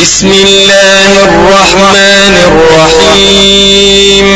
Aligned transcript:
بسم 0.00 0.26
الله 0.28 1.12
الرحمن 1.28 2.34
الرحيم. 2.48 4.26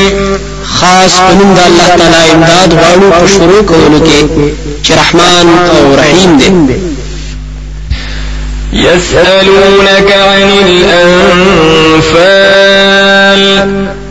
خاص 0.64 1.14
پنوم 1.21 1.50
د 1.54 1.58
الله 1.67 1.88
تعالی 1.98 2.22
امداد 2.33 2.71
غواړو 2.80 3.08
په 3.21 3.26
شروع 3.26 3.63
چې 4.83 4.92
رحمان 4.92 5.47
أو 5.77 5.85
رحیم 6.00 6.33
دی 6.67 6.81
يسألونك 8.73 10.11
عن 10.12 10.48
الأنفال 10.66 12.15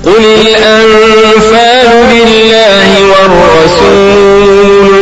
قل 0.05 0.23
الأنفال 0.41 1.89
لله 2.13 2.89
والرسول. 3.11 4.92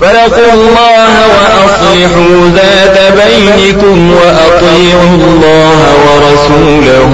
فاتقوا 0.00 0.52
الله 0.54 1.12
وأصلحوا 1.34 2.48
ذات 2.56 2.96
بينكم 3.20 3.96
وأطيعوا 4.10 5.14
الله 5.14 5.78
ورسوله 6.06 7.12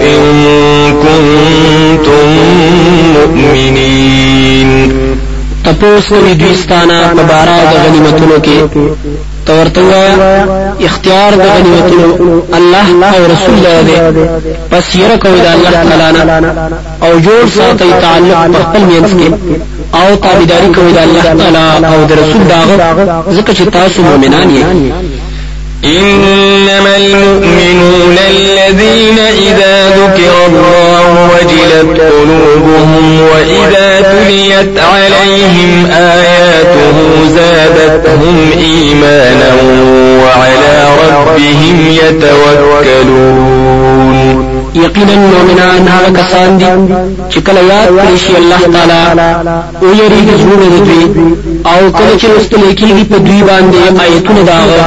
إن 0.00 0.22
كنتم 1.04 2.28
مؤمنين. 3.14 5.04
تپوس 5.64 6.08
کوي 6.08 6.34
دوی 6.34 6.54
ستانه 6.54 7.08
په 7.16 7.22
بارا 7.22 7.58
د 7.70 7.74
غنیمتونو 7.84 8.36
کې 8.46 8.58
تورته 9.46 9.82
اختیار 10.88 11.32
د 11.34 11.44
غنیمتونو 11.54 12.42
الله 12.58 12.86
أو 13.16 13.22
رسول 13.32 13.56
دی 13.86 13.96
پس 14.70 14.94
یره 14.94 15.16
کوي 15.16 15.40
د 15.40 15.46
الله 15.54 15.70
تعالی 15.70 16.46
أو 17.02 17.12
جوړ 17.26 17.42
ساتي 17.56 17.90
تعلق 18.00 18.38
په 18.56 18.60
خپل 18.64 18.82
مینس 18.90 19.10
کې 19.18 19.28
أو 20.00 20.14
تابعداري 20.14 20.68
کوي 20.74 20.92
د 20.92 20.98
الله 20.98 21.22
تعالی 21.22 21.86
أو 21.86 22.04
د 22.04 22.12
رسول 22.12 22.42
داغه 22.48 22.74
ځکه 23.36 23.52
چې 23.56 23.70
تاسو 23.72 24.02
مؤمنان 24.02 24.48
یې. 24.56 24.64
إنما 25.84 26.96
المؤمنون 26.96 28.16
الذين 28.30 29.18
إذا 29.18 29.74
ذكر 29.88 30.32
الله 30.48 31.06
وجلت 31.32 32.00
قلوبهم 32.00 33.20
وإذا 33.20 33.88
تليت 34.00 34.78
عليهم 34.78 35.70
آياته 35.90 36.96
زادتهم 37.36 38.36
إيمانا 38.58 39.52
وعلى 40.24 40.76
ربهم 41.00 41.76
يتوكلون. 42.02 43.53
یقینا 44.74 45.14
مؤمنان 45.16 45.88
هغه 45.88 46.10
کسان 46.18 46.58
دي 46.58 46.94
چې 47.30 47.38
کله 47.46 47.60
یاد 47.72 47.88
کړی 47.98 48.16
شي 48.24 48.36
الله 48.36 48.60
تعالی 48.74 49.02
او 49.82 49.88
یریږي 50.00 50.34
زړونه 50.42 50.66
دوی 50.86 51.04
او 51.72 51.90
کله 51.98 52.14
چې 52.20 52.26
واستل 52.26 52.74
کېږي 52.80 53.04
په 53.10 53.18
دوی 53.18 53.42
باندې 53.42 54.00
آیتونه 54.00 54.42
داغه. 54.42 54.86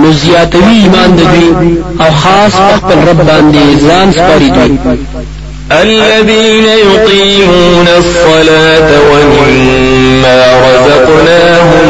نو 0.00 0.12
زیاتوي 0.12 0.76
ایمان 0.82 1.10
دوی 1.20 1.48
او 2.00 2.10
خاص 2.22 2.54
خپل 2.78 2.98
رب 3.08 3.20
باندې 3.28 3.64
ځان 3.86 4.12
سپاري 4.12 4.50
دوی 4.50 4.78
الذين 5.72 6.64
يقيمون 6.64 7.88
الصلاة 7.98 8.90
ومما 9.10 10.44
رزقناهم 10.66 11.88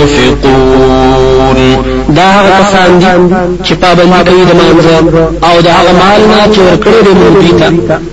ينفقون. 0.00 1.60
دا 2.08 2.22
هغه 2.22 2.50
کسان 2.60 2.98
دي 2.98 3.06
چې 3.64 3.72
پابندي 3.82 4.30
کوي 4.30 4.44
د 4.44 4.52
مانځه 4.58 4.96
أو 5.44 5.60
دا 5.60 5.70
هغه 5.70 5.92
مال 5.92 6.20
نه 6.28 6.54
چې 6.54 6.58
ورکړي 6.58 7.00
دي 7.04 7.12
مونږ 7.20 7.46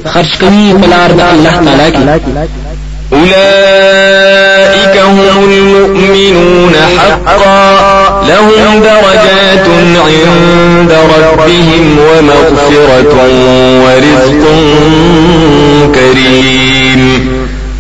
خرج 0.08 0.32
کوي 0.40 0.74
په 0.82 0.88
لار 0.88 1.12
د 1.12 1.22
الله 1.22 1.52
تعالی 1.66 1.92
کې 1.92 2.67
أولئك 3.14 4.98
هم 4.98 5.20
المؤمنون 5.44 6.74
حقا. 6.98 8.24
لهم 8.28 8.82
درجات 8.82 9.68
عند 10.08 10.92
ربهم 10.92 11.98
ومغفرة 12.08 13.14
ورزق 13.84 14.44
كريم. 15.96 17.02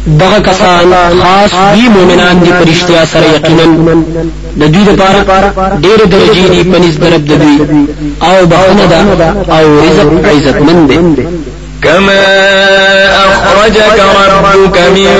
دغه 0.07 0.39
کسان 0.39 0.93
خاص 1.23 1.53
دی 1.75 1.89
مؤمنان 1.89 2.39
دي 2.43 2.51
پرشتیا 2.51 3.05
سره 3.05 3.27
یقینا. 3.35 3.65
د 4.57 4.63
دوی 4.71 4.83
لپاره 4.83 5.19
ډېر 5.81 5.99
درجې 6.13 6.45
دي 6.53 6.61
پنځ 6.73 6.93
درب 7.01 7.25
د 7.25 7.31
دوی 7.41 7.57
أو 8.21 8.45
بخنه 8.45 8.85
ده 8.91 8.99
أو 9.57 9.65
رزق 9.83 10.09
عزت 10.29 10.61
مند 10.61 10.89
دی. 10.89 10.97
كما 11.83 12.23
أخرجك 13.25 14.01
ربك 14.29 14.77
من 14.79 15.11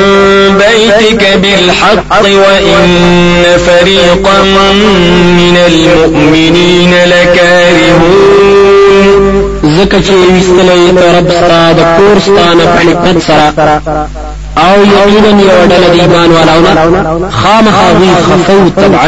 بيتك 0.58 1.38
بالحق 1.38 2.22
وإن 2.22 2.88
فريقا 3.68 4.42
من 5.38 5.58
المؤمنين 5.68 6.94
لكارهون 7.06 8.58
زکه 9.64 10.00
چې 10.02 10.12
وستلې 10.12 10.80
رب 11.18 11.30
ستاسو 11.30 11.74
د 11.78 11.80
کور 11.98 12.18
سره 13.20 13.82
أو 14.58 14.78
یقینا 14.84 15.42
یو 15.42 15.62
ډله 15.70 15.88
د 15.94 16.00
ایمان 16.02 16.30
والاونه 16.32 16.72
خفو 18.28 18.70
طبعا. 18.70 19.08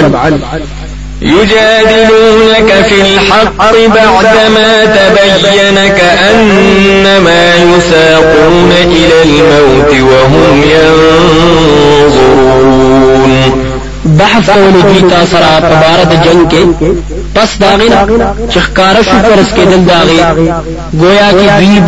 يجادلونك 1.21 2.85
في 2.89 3.01
الحق 3.01 3.71
بعدما 3.71 4.85
تبين 4.85 5.87
كأنما 5.87 7.55
يساقون 7.55 8.71
إلى 8.85 9.23
الموت 9.23 9.91
وهم 10.11 10.63
ينظرون. 10.63 11.59
بحث 14.05 14.49
کولو 14.49 14.81
دوی 14.81 15.01
تا 15.01 15.25
سره 15.31 15.59
په 15.59 15.75
بار 15.81 15.99
د 16.11 16.13
جنگ 16.25 16.41
کې 16.51 16.63
پس 17.35 17.49
داغینا 17.61 18.01
چخکار 18.53 18.95
شو 19.09 19.17
پرس 19.23 19.49
داغي 19.89 20.19
گویا 21.01 21.29
کې 21.31 21.47
دوی 21.59 21.79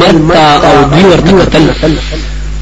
مرتا 0.00 0.46
أو 0.68 0.82
دوی 0.92 1.04
ورته 1.04 1.32
قتل 1.40 1.64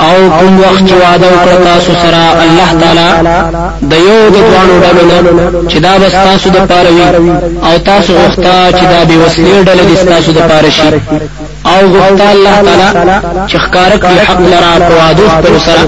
او 0.00 0.30
کوم 0.38 0.60
وخت 0.60 0.92
وعده 0.92 1.26
وکړ 1.26 1.64
تاسو 1.64 1.92
سره 2.02 2.22
الله 2.44 2.68
تعالی 2.80 3.10
د 3.90 3.92
یو 4.08 4.30
د 4.30 4.36
دوانو 4.36 4.74
ډلو 4.84 5.02
نه 5.10 5.68
چې 5.70 5.78
دا 5.78 5.98
بس 5.98 6.12
تاسو 6.12 6.50
د 6.50 6.56
پاره 6.70 6.90
وي 6.90 7.04
او 7.68 7.78
تاسو 7.78 8.12
غوښتا 8.12 8.56
چې 8.78 8.84
دا 8.92 9.04
به 9.08 9.14
وسلې 9.24 9.64
ډلې 9.68 9.84
د 9.90 10.08
تاسو 10.12 10.32
د 10.32 10.38
پاره 10.38 10.70
شي. 10.70 10.88
او 11.72 11.80
غوښتا 11.94 12.26
الله 12.34 12.56
تعالی 12.66 12.88
چې 13.48 13.56
ښکار 13.64 13.92
کړي 14.02 14.18
حق 14.28 14.40
لرا 14.40 14.72
په 14.88 14.94
وعده 15.00 15.26
پر 15.42 15.58
سره 15.66 15.84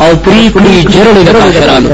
او 0.00 0.10
پری 0.24 0.52
کړي 0.54 0.76
جرړې 0.94 1.22
د 1.28 1.30
کافرانو. 1.32 1.88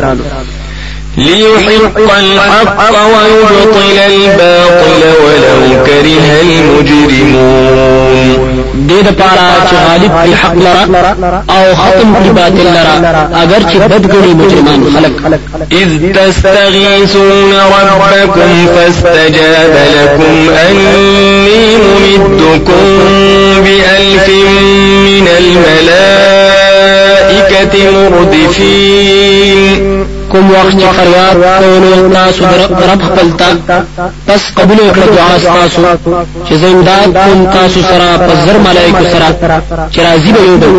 ليحق 1.16 1.98
الحق 2.18 2.80
ويبطل 3.12 3.98
الباطل 4.06 5.02
ولو 5.24 5.84
كره 5.86 6.26
المجرمون 6.42 8.30
دې 8.88 9.00
د 9.06 9.08
پاره 9.20 9.46
چې 9.68 9.76
غالب 9.86 10.12
کړي 10.20 10.34
حق 10.42 10.54
لرا 10.54 10.82
أو 11.56 11.64
ختم 11.82 12.08
کړي 12.14 12.30
باطل 12.38 12.66
لرا. 12.76 13.24
اگر 13.42 13.60
چې 13.70 13.76
بدګړي 13.90 14.32
مجرمان 14.40 14.80
خلق. 14.94 15.14
إذ 15.72 15.90
تستغيثون 16.16 17.52
ربكم 17.72 18.50
فاستجاب 18.74 19.74
لكم 19.96 20.34
أني 20.68 21.64
ممدكم 21.76 22.84
بألف 23.64 24.26
من 25.06 25.26
الملائكة 25.40 26.54
مردفين 27.92 29.29
کوم 30.40 30.50
وخت 30.50 30.76
چې 30.80 30.86
فریاد 30.96 31.34
کولو 31.62 32.12
تاسو 32.12 32.44
رب 32.90 33.02
خپل 33.08 33.30
تا 33.38 33.48
پس 34.26 34.42
قبول 34.58 34.78
وکړه 34.78 35.06
دعا 35.16 35.38
تاسو 35.44 35.82
چې 36.46 36.54
زنداد 36.64 37.16
کوم 37.24 37.44
تاسو 37.56 37.80
سره 37.90 38.06
په 38.26 38.32
زر 38.44 38.58
ملائکه 38.66 39.04
سره 39.12 39.62
چې 39.92 39.98
راضي 40.06 40.32
به 40.32 40.40
یو 40.48 40.56
بل 40.56 40.72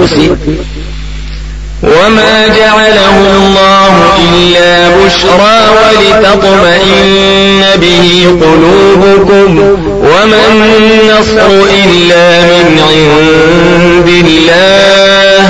وما 1.84 2.48
جعله 2.48 3.18
الله 3.38 3.94
إلا 4.34 4.90
بشرى 4.90 5.60
ولتطمئن 5.78 7.64
به 7.82 8.26
قلوبكم 8.42 9.60
وما 10.00 10.42
النصر 10.52 11.48
إلا 11.86 12.42
من 12.42 12.80
عند 12.90 14.26
الله 14.28 15.48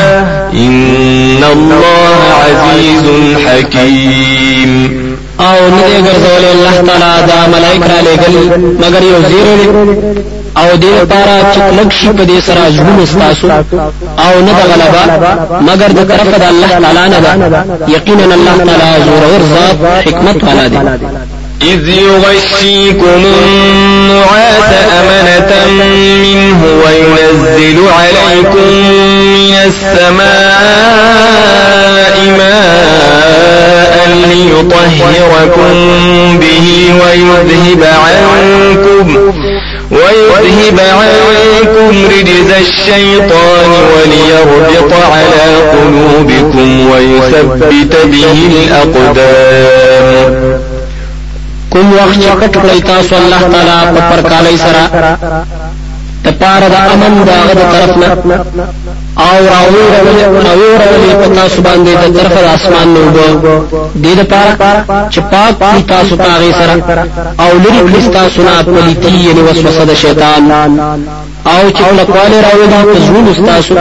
إن 0.53 1.43
الله 1.53 2.19
عزيز 2.41 3.37
حكيم 3.45 4.91
أو 5.39 5.69
نه 5.69 6.03
ګرځول 6.05 6.43
الله 6.53 6.75
تعالی 6.87 7.27
دا 7.27 7.47
ملائکه 7.47 8.01
لګل 8.01 8.35
مگر 8.79 9.03
یو 9.03 9.21
أو 10.57 10.75
دې 10.81 10.85
لپاره 11.01 11.53
چې 11.53 11.59
کلک 11.59 11.91
شي 11.91 12.07
په 12.07 12.23
دې 12.25 12.39
سره 12.47 12.69
ژوند 12.69 13.01
استاسو 13.01 13.47
أو 14.19 14.41
نه 14.41 14.51
د 14.51 14.61
غلبا 14.71 15.03
مگر 15.61 15.87
د 15.91 16.03
طرف 16.11 16.27
د 16.27 16.43
الله 16.43 16.67
تعالی 16.67 17.09
نه 17.09 17.19
ده. 17.19 17.65
یقینا 17.87 18.23
الله 18.23 18.57
تعالی 18.65 19.03
زور 19.05 19.23
اور 19.23 19.41
ذات 19.53 19.77
حکمت 20.07 20.43
والا 20.43 20.67
دی. 20.67 20.77
إذ 21.61 21.89
يغشيكم 21.89 23.21
النعاس 23.25 24.69
أمنة 24.99 25.51
منه 25.79 26.61
وينزل 26.85 27.77
عليكم 27.99 28.67
من 29.23 29.55
السماء 29.65 30.25
ماء 32.37 33.95
ليطهركم 34.29 35.73
به 36.39 36.65
ويذهب 37.01 37.81
عنكم 37.83 39.05
ويذهب 39.91 40.79
عنكم 40.79 41.93
رجز 42.13 42.49
الشيطان 42.65 43.69
وليربط 43.93 44.91
على 45.13 45.47
قلوبكم 45.73 46.67
ويثبت 46.91 47.93
به 48.05 48.37
الأقدام. 48.51 50.33
کوم 51.71 51.87
وخت 51.93 52.17
چې 52.23 52.31
کټ 52.41 52.53
کړی 52.63 52.79
تاسو 52.87 53.15
الله 53.15 53.41
تعالی 53.51 53.77
په 53.95 54.01
پرکالای 54.11 54.57
سره 54.57 54.83
د 56.23 56.27
آمن 56.93 57.13
داغه 57.25 57.53
د 57.53 57.61
طرف 57.73 57.91
نه 57.97 58.09
او 59.27 59.37
راوړل 59.53 61.13
په 61.21 61.27
تاسو 61.39 61.61
باندې 61.67 61.91
د 62.01 62.17
طرف 62.17 62.33
د 62.45 62.47
اسمان 62.55 62.87
نو 62.93 63.01
وګو 63.15 63.55
دې 64.03 64.13
د 64.19 64.21
پاره 64.31 64.53
چې 65.13 65.19
پاک 65.31 65.53
کی 65.75 65.83
تاسو 65.93 66.13
پاغه 66.23 66.51
سره. 66.59 66.73
او 67.43 67.51
لري 67.63 67.81
کړی 67.87 68.03
تاسو 68.19 68.41
نه 68.47 68.63
پلیتی 68.63 69.15
یعنی 69.27 69.41
وسوسه 69.47 69.83
د 69.85 69.93
شیطان. 70.03 70.51
او 71.53 71.61
چې 71.75 71.81
کله 72.13 72.37
راوړل 72.45 72.73
په 72.89 72.99
ژوند 73.05 73.27
تاسو 73.49 73.73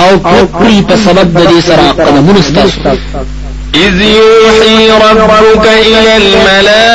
او 0.00 0.10
کړی 0.58 0.78
په 0.88 0.94
سبب 1.04 1.26
د 1.36 1.40
دې 1.50 1.60
سره 1.68 1.84
قدمونه 2.06 2.40
تاسو 2.54 3.41
إذ 3.74 4.02
يوحي 4.02 4.90
ربك 4.90 5.66
إلى 5.86 6.16
الملائكة 6.16 6.92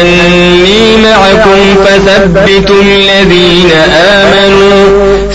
أني 0.00 0.96
معكم 0.96 1.60
فثبتوا 1.84 2.82
الذين 2.82 3.70
آمنوا. 3.94 4.86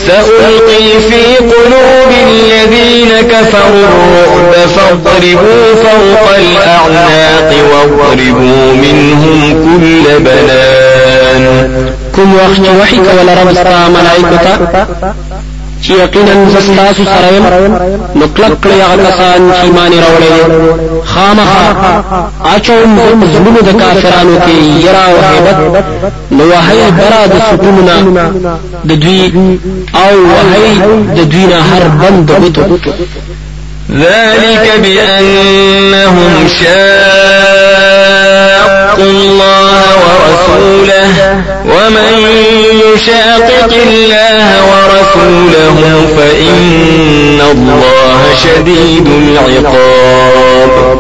سألقي 0.08 0.88
في 1.10 1.22
قلوب 1.38 2.12
الذين 2.30 3.12
كفروا 3.32 3.86
الرعب 3.86 4.54
فاضربوا 4.68 5.64
فوق 5.76 6.26
الأعناق 6.38 7.50
واضربوا 7.72 8.74
منهم 8.74 9.40
كل 9.66 10.04
بنان. 10.20 11.46
كم 12.16 12.30
وقت 12.36 12.66
وحي 12.82 13.00
ولا 13.00 13.34
رب 13.34 13.48
ملائكة؟ 13.90 14.50
چې 15.86 15.92
یقینا 15.92 16.34
زستاسو 16.50 17.04
سره 17.06 17.28
يم 17.36 17.46
کلک 18.36 18.58
کړی 18.64 18.80
هغه 18.82 18.98
کسان 19.08 19.52
چې 19.52 19.64
ایمان 19.64 19.92
راوړل 20.04 21.06
خامخا 21.06 21.66
آچوم 22.54 23.00
زمونو 23.34 23.60
د 23.62 23.72
کافرانو 23.82 24.40
کې 24.46 24.86
یرا 24.86 25.06
أو 25.10 25.18
hebat 25.32 25.58
نو 26.32 26.44
وهي 26.52 26.92
برا 26.98 27.22
د 27.34 27.36
سکوننا 27.50 27.96
د 28.86 28.92
دوی 29.04 29.22
أو 29.96 30.16
وهي 30.32 30.68
د 31.18 31.30
دوی 31.32 31.46
نه 31.46 31.60
هر 31.70 31.84
بند 32.02 32.32
غوتو 32.32 32.78
ذلك 33.92 34.80
بأنهم 34.84 36.48
شاقوا 38.96 39.12
الله 39.12 39.86
ورسوله 40.06 41.08
ومن 41.66 42.14
يشاقق 42.94 43.72
الله 43.88 44.48
ورسوله 44.72 46.08
فإن 46.18 47.42
الله 47.52 48.22
شديد 48.44 49.08
العقاب. 49.08 50.96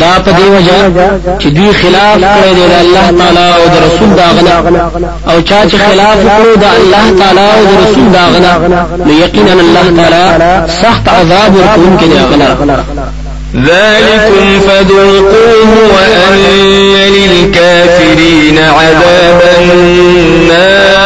دا 0.00 0.18
په 0.24 0.30
دی 0.32 0.42
وجه 0.54 0.78
چې 1.40 1.46
دوی 1.56 1.72
خلاف 1.72 2.16
کړی 2.16 2.52
دی 2.56 2.66
د 2.72 2.74
الله 2.84 3.06
تعالی 3.18 3.46
أو 3.56 3.64
د 3.74 3.76
رسول 3.86 4.10
داغنا 4.20 4.56
أو 5.30 5.40
چا 5.40 5.60
چې 5.70 5.76
خلاف 5.86 6.16
کړو 6.28 6.52
د 6.64 6.66
الله 6.78 7.06
تعالی 7.20 7.46
أو 7.56 7.62
د 7.70 7.72
رسول 7.84 8.06
داغنا 8.12 8.52
نو 9.06 9.12
یقینا 9.24 9.52
الله 9.52 9.86
تعالی 9.96 10.72
سخت 10.82 11.08
عذاب 11.08 11.56
ورکوونکی 11.56 12.06
دی 12.08 12.18
ذلكم 13.56 14.60
فذوقوه 14.60 15.70
وأن 15.94 16.36
للكافرين 17.12 18.58
عذاب 18.58 19.40
النار. 19.60 21.02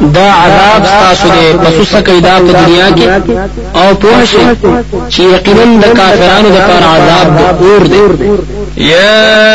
دا 0.00 0.30
عذاب 0.30 0.86
ستاسو 0.86 1.28
دی. 1.28 1.58
پسو 1.58 1.84
سکی 1.84 2.20
دا 2.20 2.38
په 2.38 2.52
دنیا 2.52 2.88
کې؟ 2.96 3.08
أو 3.76 3.94
پوه 3.94 4.24
شي 4.24 4.38
چې 5.10 5.20
یقینا 5.20 5.64
د 5.80 5.84
کافرانو 5.96 6.48
لپاره 6.48 6.86
عذاب 6.94 7.26
د 7.38 7.62
اور 7.62 7.82
دی. 7.86 8.02
يا 8.76 9.54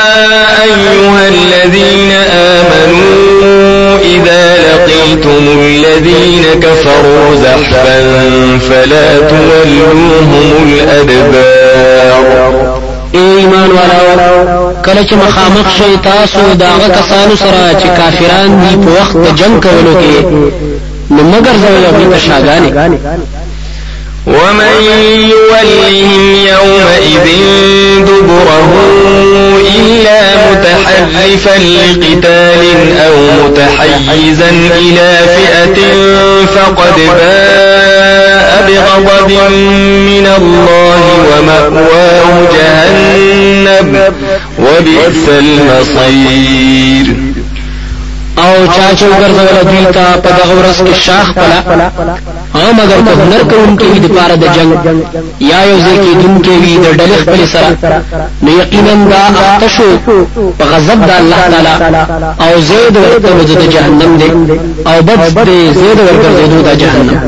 أيها 0.64 1.28
الذين 1.28 2.12
آمنوا 2.32 3.98
إذا 4.02 4.58
لقيتم 4.58 5.60
الذين 5.60 6.44
كفروا 6.62 7.36
زحفا 7.36 8.00
فلا 8.70 9.20
تولوهم 9.20 10.70
الأدبار. 10.70 12.14
ایمان 13.14 13.70
والاو 13.72 14.72
کله 14.86 15.04
چې 15.04 15.14
مخامخ 15.14 15.70
شي 15.78 15.98
تاسو 16.04 16.54
داغه 16.54 16.88
کسانو 16.88 17.36
سره 17.36 17.80
چې 17.80 17.88
کافران 17.98 18.62
دي 18.62 18.86
په 18.86 19.02
وخت 19.02 19.16
د 19.16 19.36
جنگ 19.36 19.60
کولو 19.66 19.94
کې 20.02 20.24
نو 21.12 21.24
مگر 21.24 21.56
زوی 21.64 22.06
ومن 24.28 24.76
يولهم 25.30 26.36
يومئذ 26.36 27.28
دبره 28.06 28.72
إلا 29.76 30.22
متحرفا 30.52 31.58
لقتال 31.58 32.98
أو 32.98 33.16
متحيزا 33.44 34.50
إلى 34.80 35.18
فئة 35.36 35.78
فقد 36.46 36.96
باء 37.18 38.50
بغضب 38.68 39.32
من 40.10 40.28
الله 40.38 41.02
ومأواه 41.30 42.48
جهنم 42.54 44.14
وبئس 44.60 45.26
المصير. 45.30 47.06
أو 48.38 48.68
چا 48.68 48.96
چې 48.98 49.04
وګرځول 49.04 49.64
دوی 49.66 49.86
ته 49.94 50.16
په 50.24 50.30
دغه 50.30 50.94
شاخ 50.94 51.28
پلا. 51.34 51.60
او 52.56 52.74
مگر 52.74 53.02
که 53.06 53.12
هنر 53.22 53.44
کوونکی 53.52 53.86
وي 53.86 54.00
د 54.00 54.08
پاره 54.08 54.36
د 54.36 54.46
جنگ 54.56 54.72
یا 55.40 55.60
یو 55.70 55.78
ځکه 55.88 56.24
دونکي 56.24 56.50
وي 56.50 56.78
د 56.78 56.88
ډلې 57.00 57.18
خپل 57.22 57.48
سره 57.54 58.02
نو 58.44 58.52
یقینا 58.62 58.94
دا 59.12 59.22
اختشو 59.42 59.90
په 60.58 60.66
غضب 60.72 61.00
د 61.08 61.12
الله 61.20 61.42
تعالی 61.52 62.06
او 62.46 62.62
زید 62.62 62.96
ورته 62.98 63.56
د 63.60 63.70
جهنم 63.74 64.18
دی 64.18 64.32
او 64.90 65.02
بد 65.02 65.46
دی 65.46 65.74
زید 65.74 66.00
ورته 66.00 66.30
د 66.72 66.78
جهنم. 66.78 67.20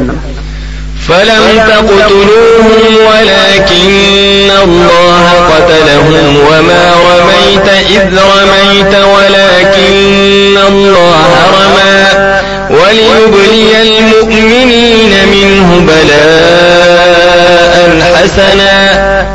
فلم 1.08 1.44
تقتلوهم 1.68 2.96
ولكن 3.10 4.50
الله 4.64 5.26
قتلهم 5.52 6.38
وما 6.50 6.86
رميت 7.10 7.68
إذ 7.90 8.20
رميت 8.36 8.96
ولكن 8.96 10.58
الله 10.68 11.30
رمى 11.56 12.55
وليبلي 12.70 13.82
المؤمنين 13.82 15.14
منه 15.32 15.86
بلاء 15.88 17.76
حسنا 18.16 18.76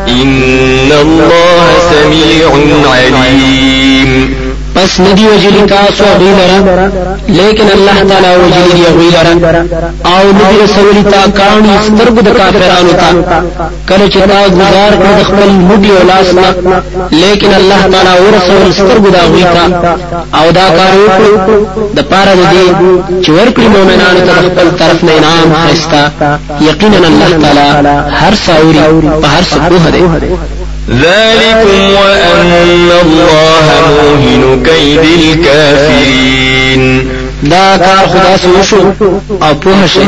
إن 0.09 0.93
الله 0.93 1.67
سميع 1.91 2.49
عليم. 2.91 4.40
پس 4.75 5.01
ندی 5.01 5.27
وجلی 5.27 5.63
تاسو 5.69 6.05
اغوی 6.05 6.33
لرا 6.65 6.87
لیکن 7.29 7.67
اللہ 7.73 7.99
تعالی 8.09 8.29
وجلی 8.43 8.73
دی 8.75 8.87
اغوی 8.87 9.09
لرا۔ 9.41 9.59
او 10.11 10.31
ندی 10.33 10.57
رسولی 10.65 11.03
تا 11.11 11.23
کانی 11.39 11.77
سترگو 11.87 12.21
دا 12.21 12.33
کافرانو 12.39 12.93
تا۔ 12.93 13.41
کلچ 13.89 14.15
تا 14.15 14.41
گزار 14.53 14.93
کرد 15.03 15.25
خپل 15.27 15.51
مڈی 15.51 15.91
و 15.91 15.99
لاسنا 16.07 16.79
لیکن 17.11 17.55
اللہ 17.55 17.81
تعالی 17.93 18.15
ورسول 18.25 18.73
سترگو 18.73 19.11
دا 19.11 19.19
اغوی 19.19 19.43
تا۔ 19.43 19.65
او 20.39 20.51
دا 20.55 20.69
کارو 20.77 21.07
کرو 21.17 21.65
دا 21.97 22.03
پارا 22.11 22.35
دا 22.35 22.51
دی 22.53 22.67
چی 23.25 23.33
ورکلی 23.33 23.69
مومنانو 23.69 24.27
تا 24.27 24.41
خپل 24.41 24.69
طرف 24.79 25.05
نا 25.05 25.13
انعام 25.13 25.53
خستا 25.65 26.37
یقینا 26.69 27.07
اللہ 27.07 27.31
تعالی 27.43 27.91
هر 28.21 28.35
ساوری 28.47 29.09
پا 29.23 29.29
هر 29.37 29.43
سکوه 29.53 29.91
دی 29.91 30.60
ذلكم 30.91 31.95
وأن 31.95 32.53
الله 33.03 33.67
موهن 33.89 34.63
كيد 34.65 35.05
الكافرين. 35.21 36.83
دا 37.43 37.77
کار 37.77 38.07
خدا 38.09 38.37
سے 38.37 38.47
وشو 38.59 38.81
أو 39.43 39.55
پوه 39.55 39.87
شي 39.87 40.01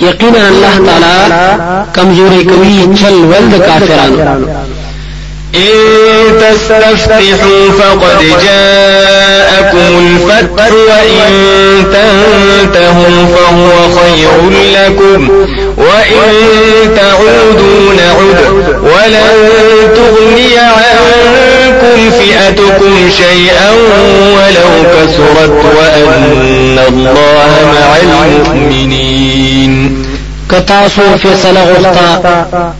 یقینا 0.00 0.48
الله 0.48 0.74
تعالی 0.86 1.16
کمزوري 1.94 2.44
کوي 2.44 2.96
چل 3.00 3.14
ول 3.14 3.50
د 3.50 3.54
کافرانو. 3.66 4.18
إن 5.54 5.74
تستفتحوا 6.40 7.70
فقد 7.78 8.18
جاءكم 9.24 9.92
الفتح 9.98 10.72
وإن 10.72 11.32
تنتهوا 11.92 13.26
فهو 13.26 13.70
خير 14.00 14.50
لكم 14.74 15.20
وإن 15.76 16.30
تعودوا 16.96 17.94
نعد 17.94 18.40
ولن 18.82 19.34
تغني 19.96 20.58
عنكم 20.58 21.98
فئتكم 22.10 22.94
شيئا 23.16 23.70
ولو 24.36 24.72
كسرت 24.94 25.62
وأن 25.76 26.78
الله 26.88 27.52
مع 27.74 27.88
المؤمنين. 28.02 29.72
کتاسو 30.50 31.02
فیصله 31.22 31.60
غوښتا 31.68 32.08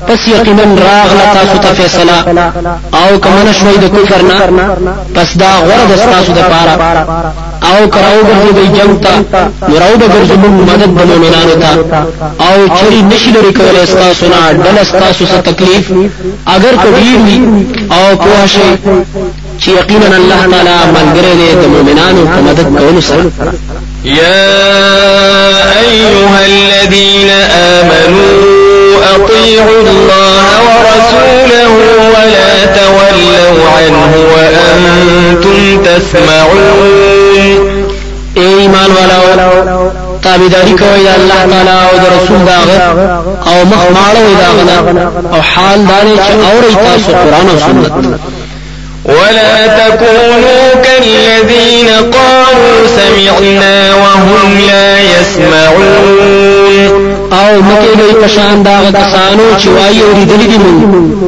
پس 0.06 0.28
یقینا 0.28 0.64
راغله 0.88 1.25
تاسو 1.35 1.59
ته 1.59 1.73
فیصله. 1.75 2.18
او 3.00 3.18
کمن 3.18 3.52
شوي 3.59 3.76
د 3.83 3.87
کفر 3.94 4.23
نه 4.23 4.38
پس 5.14 5.37
دا 5.42 5.52
غره 5.66 5.85
د 5.90 5.94
تاسو 6.12 6.33
د 6.33 6.40
پاره 6.50 6.75
او 7.71 7.88
کراو 7.94 8.21
ګرځي 8.28 8.52
د 8.59 8.61
جنگ 8.76 8.94
ته 9.04 9.14
نوراو 9.68 9.97
د 10.02 10.04
ګرځي 10.14 10.37
مدد 10.71 10.90
د 10.99 11.00
مؤمنانو 11.11 11.54
ته. 11.62 11.71
او 12.47 12.56
چری 12.78 13.02
نشي 13.02 13.30
لري 13.37 13.52
کولای 13.52 13.87
تاسو 13.87 14.26
نه 14.26 14.52
ډل 14.64 14.78
تاسو 15.00 15.25
څه 15.26 15.38
تکلیف. 15.49 15.85
اگر 16.47 16.75
کډیر 16.85 17.16
وي 17.26 17.38
او 17.97 18.16
په 18.16 18.47
شي 18.47 18.68
چې 19.61 19.68
یقینا 19.80 20.16
الله 20.16 20.40
تعالی 20.52 20.76
ملګری 20.97 21.35
دی 21.40 21.49
د 21.62 21.64
مؤمنانو 21.75 22.23
په 22.33 22.40
مدد 22.49 22.68
کولو 22.78 23.00
سره 23.00 23.30
يا 24.05 25.81
أيها 25.81 26.47
الذين 26.47 27.31
آمنوا 27.51 28.35
أطيعوا 29.15 29.81
الله 29.81 30.47
ورسوله 30.67 31.73
ولا 32.15 32.65
تولوا 32.67 33.69
عنه 33.77 34.13
وأنتم 34.35 35.83
تسمعون. 35.83 37.15
ایمان 38.37 38.91
والاو 38.91 39.91
تابعداري 40.23 40.71
کوي 40.71 41.03
د 41.05 41.09
الله 41.19 41.41
تعالی 41.51 41.71
أو 41.71 41.97
د 42.03 42.07
رسول 42.17 42.41
داغه 42.45 42.79
أو 43.47 43.65
مخ 43.65 43.83
ماړو 43.97 44.25
داغه 44.41 45.11
أو 45.35 45.43
حال 45.43 45.87
دار 45.87 46.07
چې 46.17 46.33
أوري 46.53 46.75
تاسو 46.75 47.13
قرآن 47.13 47.49
أو 47.49 47.59
سنت 47.59 47.93
ولا 49.05 49.67
تكونوا 49.67 50.75
كالذين 50.85 51.89
قالوا 51.89 52.87
سمعنا 52.97 53.95
وهم 53.95 54.59
لا 54.69 54.99
يسمعون. 55.01 56.55
آو 57.33 57.63
مکه 57.63 57.97
گئی 57.99 58.15
پشان 58.25 58.63
دا 58.63 58.91
کسانو 58.93 59.59
چې 59.59 59.67
وایي 59.67 60.01
اوریدلې 60.03 60.47
دي 60.47 60.57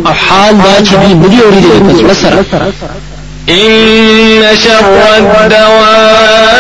أو 0.06 0.12
حال 0.12 0.54
دا 0.54 0.84
چې 0.86 0.92
دې 0.92 1.14
بلی 1.14 1.40
اوریدلې 1.40 2.04
پس 2.10 2.24
إن 3.48 4.56
شر 4.62 4.86
الدواب 5.16 6.56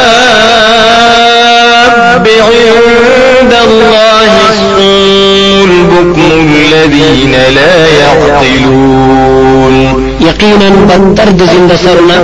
عند 2.24 3.52
الله 3.66 4.32
الصول 4.50 5.70
بكم 5.92 6.30
الذين 6.40 7.34
لا 7.54 7.76
يعقلون. 8.02 9.74
یقینا 10.20 10.68
بدتر 10.88 11.28
د 11.30 11.40
زند 11.52 11.72
سرنا 11.84 12.18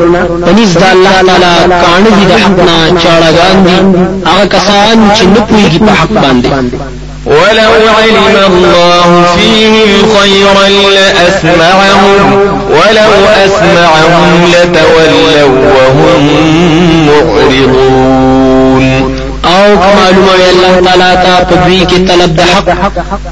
پنځ 0.47 0.71
د 0.81 0.83
الله 0.93 1.17
تعالی 1.29 1.55
کان 1.83 2.05
دي 2.05 2.25
د 2.31 2.33
حق 2.43 2.59
نه 2.69 2.77
چاړهګان 3.03 3.57
دي 3.67 3.77
هغه 4.27 4.45
کسان 4.55 4.97
چې 5.17 5.25
نه 5.35 5.41
پويږي 5.49 5.81
په 5.87 5.93
حق 6.01 6.13
باندې 6.23 6.49
ولو 7.27 7.71
علم 7.99 8.27
الله 8.51 9.07
فيهم 9.37 9.91
خيرا 10.17 10.69
لأسمعهم 10.97 12.33
ولو 12.71 13.13
أسمعهم 13.45 14.31
لتولوا 14.53 15.43
وهم 15.75 16.23
معرضون. 17.07 18.85
او 19.45 19.77
معلومه 19.77 20.33
وي 20.39 20.51
الله 20.51 20.81
تعالی 20.87 21.17
ته 21.25 21.45
په 21.45 21.55
دوی 21.67 21.87
کې 21.87 22.11
طلب 22.11 22.37
د 22.37 22.41
حق 22.41 22.69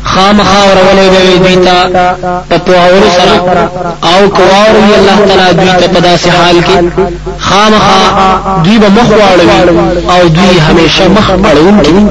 خامخا 0.04 0.60
ورولې 0.68 1.06
به 1.12 1.38
دوی 1.44 1.56
ته 1.56 1.76
پتو 2.50 2.72
اور 2.72 3.02
سره؟ 3.16 3.36
او 4.04 4.28
کوار 4.28 4.72
وي 4.84 4.94
الله 4.94 5.18
تعالی 5.28 5.54
دوی 5.54 5.72
ته 5.80 5.86
په 5.94 6.00
داسې 6.00 6.28
حال 6.28 6.62
کې 6.62 6.78
خامخا 7.38 8.00
دوی 8.64 8.78
به 8.78 8.88
مخ 8.88 9.08
واړوي 9.08 10.10
او 10.10 10.28
دوی 10.28 10.58
همیشه 10.68 11.08
مخ 11.08 11.30
اړون 11.30 12.10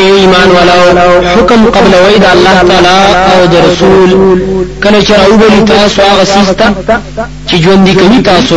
ایمان 0.00 0.50
والا 0.50 0.74
حکم 1.34 1.64
قبل 1.66 1.92
وید 2.04 2.24
الله 2.24 2.56
تعالی 2.68 2.96
أو 3.32 3.46
د 3.46 3.54
رسول. 3.66 4.10
کله 4.82 5.00
چې 5.06 5.10
راوبلی 5.10 5.62
تاسو 5.66 6.02
هغه 6.02 6.24
سیستا 6.24 6.72
چې 7.48 7.54
ژوند 7.54 7.88
کوي 8.00 8.22
تاسو. 8.22 8.54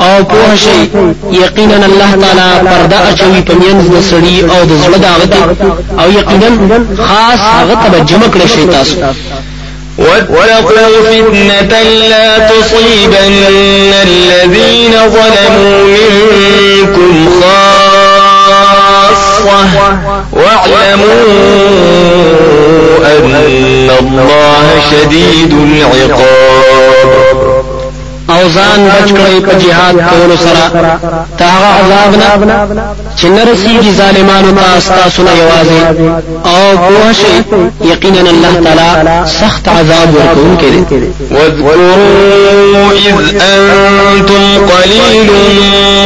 أو 0.00 0.24
په 0.24 0.56
شي 0.56 0.90
یقینا 1.32 1.76
الله 1.86 2.10
تعالی 2.22 2.68
پرده 2.68 2.98
اچوي 3.08 3.40
په 3.40 3.54
مینځ 3.54 3.84
د 3.94 3.96
سړي 4.10 4.36
أو 4.52 4.64
د 4.64 4.72
زړه 4.82 4.98
داغته 5.06 5.40
أو 6.00 6.10
یقینا 6.10 6.48
خاص 6.96 7.40
هغه 7.40 7.74
ته 7.74 7.98
جمع 8.04 8.26
کړی 8.34 8.46
شي 8.54 8.66
تاسو. 8.66 8.96
واتقوا 9.98 11.02
فتنة 11.10 11.82
لا 12.10 12.38
تصيبن 12.38 13.34
الذين 14.02 14.92
ظلموا 15.14 15.84
منكم 15.86 17.28
خاصة 17.40 17.83
واعلموا 20.32 21.24
أن 23.04 23.90
الله 24.00 24.66
شديد 24.90 25.52
العقاب. 25.52 27.33
أو 28.34 28.48
ځان 28.56 28.78
بچ 28.92 29.08
کړی 29.18 29.38
په 29.46 29.52
jihad 29.62 29.96
کولو 30.10 30.36
سره. 30.36 30.64
تاغه 31.38 31.70
عذاب 31.78 32.12
نه؟ 32.14 32.84
چې 33.18 33.24
نرسیږي 33.24 33.90
ظالمانو 34.00 34.52
ته 34.52 34.94
تاسو 34.96 35.22
نه 35.22 35.32
یوازې. 35.42 35.80
أو 36.46 36.76
په 36.76 37.12
شي 37.12 37.34
یقینا 37.92 38.30
الله 38.30 38.54
تعالی 38.64 39.26
سخت 39.40 39.68
عذاب 39.68 40.08
ورکوونکی 40.14 40.70
دی. 40.70 40.84
واذكروا 41.30 42.92
إذ 42.92 43.16
أنتم 43.42 44.44
قليل 44.72 45.30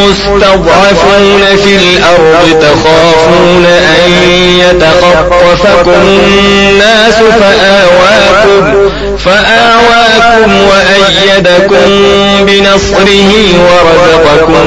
مستضعفون 0.08 1.42
في 1.64 1.76
الأرض 1.76 2.62
تخافون 2.62 3.66
أن 3.66 4.10
يتخطفكم 4.58 6.02
الناس 6.02 7.14
فآواكم 7.14 8.88
فآواكم 9.18 10.50
وأيدكم 10.70 11.88
بنصره 12.46 13.32
ورزقكم 13.68 14.66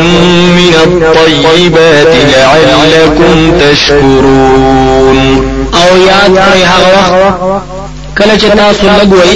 من 0.59 0.73
الطيبات 0.85 2.13
لعلكم 2.35 3.35
تشكرون. 3.59 5.17
او 5.73 5.97
یاد 5.97 6.31
کړئ 6.37 6.63
هغه 6.73 6.89
وخت 6.95 7.61
کله 8.17 8.37
چې 8.37 8.47
تاسو 8.57 8.83
لګوي 8.99 9.35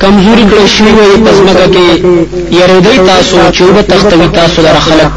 کمزوري 0.00 0.44
کړی 0.50 0.66
شوی 0.76 0.92
وي 0.92 1.16
پسمکه 1.26 1.66
کې 1.74 1.86
یریدای 2.58 2.98
تاسو 2.98 3.36
چې 3.52 3.62
وب 3.62 3.80
تختوي 3.88 4.28
تاسو 4.28 4.62
لره 4.62 4.80
خلق. 4.86 5.10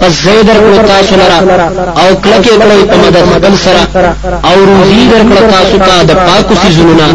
پس 0.00 0.12
زید 0.22 0.46
درکړو 0.48 0.88
تاسو 0.92 1.14
لره 1.22 1.38
او 2.00 2.08
کله 2.22 2.38
کې 2.44 2.52
کړی 2.62 2.84
په 2.90 2.96
مدد 3.04 3.24
خپل 3.32 3.54
سره. 3.64 3.82
او 4.44 4.56
روزي 4.70 5.02
درکړو 5.12 5.42
تاسو 5.56 5.76
ته 5.78 6.02
د 6.02 6.12
پاکو 6.26 6.54
سيزونو 6.62 7.06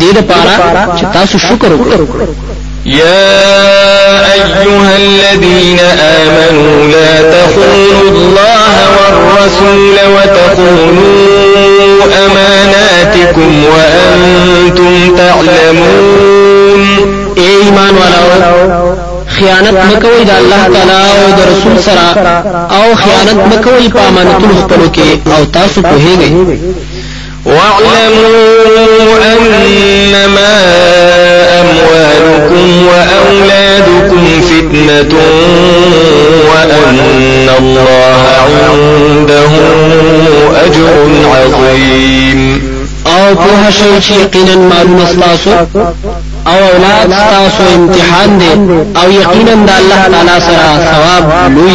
دې 0.00 0.10
لپاره 0.18 0.54
چې 0.96 1.04
تاسو 1.12 1.38
شکر 1.38 1.70
وکړئ 1.72 2.51
يا 2.86 4.32
أيها 4.34 4.96
الذين 4.96 5.80
آمنوا 6.00 6.86
لا 6.86 7.22
تخونوا 7.32 8.10
الله 8.10 8.74
والرسول 8.96 9.96
وتخونوا 10.14 12.04
أماناتكم 12.26 13.64
وأنتم 13.64 15.16
تعلمون. 15.16 16.82
ایمان 17.36 17.94
والاو 17.94 18.94
خیانت 19.38 19.72
مکوئ 19.72 20.24
د 20.24 20.30
الله 20.30 20.62
تعالی 20.74 20.98
أو 21.22 21.30
د 21.38 21.40
رسول 21.52 21.76
سره 21.86 22.06
أو 22.70 22.94
خیانت 22.94 23.38
مکوئ 23.52 23.88
په 23.88 24.00
امانتونو 24.08 24.54
خپلو 24.62 24.86
أو 25.38 25.44
تاسو 25.44 25.80
پوهیږئ. 25.82 26.30
واعلموا 27.46 29.18
أنما 29.32 30.54
أموالكم 31.60 32.86
وأولادكم 32.86 34.40
فتنة 34.40 35.18
وأن 36.50 37.48
الله 37.58 38.22
له 39.28 39.52
أجر 40.64 40.88
عظيم. 41.34 42.62
أو 43.06 43.34
په 43.34 43.70
شی 43.70 44.00
چې 44.00 44.12
یقینا 44.12 45.06
ستاسو 45.06 45.50
أو 46.46 46.58
أولاد 46.74 47.12
ستاسو 47.12 47.74
امتحان 47.74 48.38
دی 48.38 48.52
أو 49.00 49.10
یقینا 49.10 49.54
د 49.66 49.70
الله 49.70 50.08
تعالی 50.12 50.40
سره 50.40 50.78
ثواب 50.92 51.52
لوی 51.56 51.74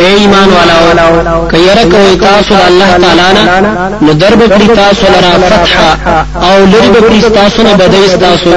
اے 0.00 0.08
ایمان 0.20 0.50
والاو 0.56 1.46
کيره 1.52 1.84
کوي 1.92 2.16
تاسو 2.26 2.54
الله 2.68 2.90
تعالی 3.02 3.28
نه 3.36 3.44
نو 4.02 4.12
درب 4.12 4.40
کړی 4.52 4.68
تاسو 4.82 5.04
لرا 5.14 5.32
فتح 5.42 5.78
أو 6.48 6.58
لری 6.72 6.88
به 6.88 7.28
تاسو 7.28 7.62
نه 7.62 7.72
بدای 7.74 8.08
تاسو 8.08 8.50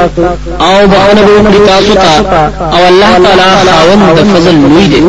أو 0.62 0.88
بهونه 0.88 1.22
به 1.44 1.66
تاسو 1.68 1.94
ته 1.94 2.14
أو 2.76 2.88
الله 2.88 3.12
تعالی 3.24 3.48
خاوند 3.70 4.20
د 4.20 4.24
فضل 4.34 4.56
لوی 4.62 4.88
دی 4.88 5.02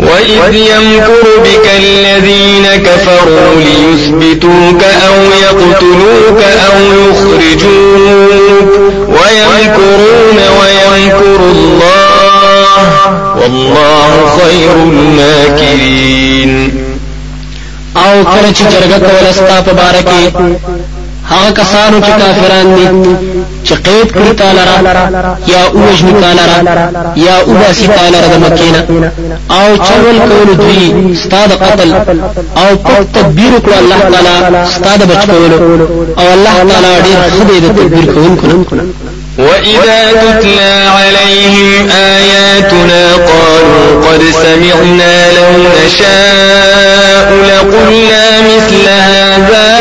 وإذ 0.00 0.54
يمكر 0.54 1.24
بك 1.44 1.66
الذين 1.78 2.66
كفروا 2.86 3.54
ليثبتوك 3.66 4.82
أو 5.08 5.16
يقتلوك 5.44 6.40
أو 6.66 6.76
يخرجوك 7.04 8.70
ويمكرون 9.08 10.38
ويمكر 10.58 11.40
الله 11.50 12.05
والله 13.40 14.12
خير 14.38 14.72
الماكرين. 14.82 16.52
او 17.96 18.24
کله 18.24 18.52
چې 18.52 18.62
جرګه 18.72 18.98
کول 18.98 19.26
استا 19.30 19.60
په 19.66 19.72
باره 19.72 20.02
کې 20.02 20.22
هغه 21.30 21.50
کسانو 21.60 22.00
چې 22.00 22.10
کافران 22.20 22.66
دي 22.74 22.86
چې 23.66 23.74
قید 23.86 24.08
کړی 24.16 24.32
تعالی 24.40 24.62
را 24.68 25.36
یا 25.52 25.62
اوجنی 25.78 26.12
تعالی 26.20 26.44
را 26.50 26.88
یا 27.16 27.36
اوباسی 27.40 27.86
تعالی 27.86 28.18
را 28.22 28.28
د 28.32 28.36
مکینا 28.44 28.80
او 29.58 29.76
چول 29.88 30.16
کول 30.28 30.56
دوی 30.56 31.12
استاد 31.12 31.50
قتل 31.52 31.92
او 32.62 32.70
پک 32.84 33.06
تدبیر 33.14 33.52
کړ 33.64 33.72
الله 33.82 33.98
تعالی 34.12 34.56
استاد 34.58 35.00
بچ 35.10 35.26
کول 35.30 35.52
او 36.18 36.26
الله 36.32 36.54
تعالی 36.70 36.92
ډیر 37.06 37.18
خدای 37.36 37.60
د 37.60 37.66
تدبیر 37.76 38.06
کوونکو 38.14 38.76
وإذا 39.38 40.12
تتلى 40.12 40.88
عليهم 40.96 41.88
آياتنا 41.90 43.12
قالوا 43.14 44.06
قد 44.06 44.22
سمعنا 44.42 45.32
لو 45.32 45.68
نشاء 45.84 47.32
لقلنا 47.32 48.40
مثل 48.40 48.88
هذا 48.88 49.78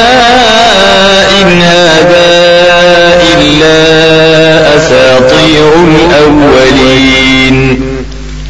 إن 1.41 1.61
هذا 1.61 2.27
إلا 3.31 3.77
أساطير 4.77 5.71
الأولين 6.09 7.81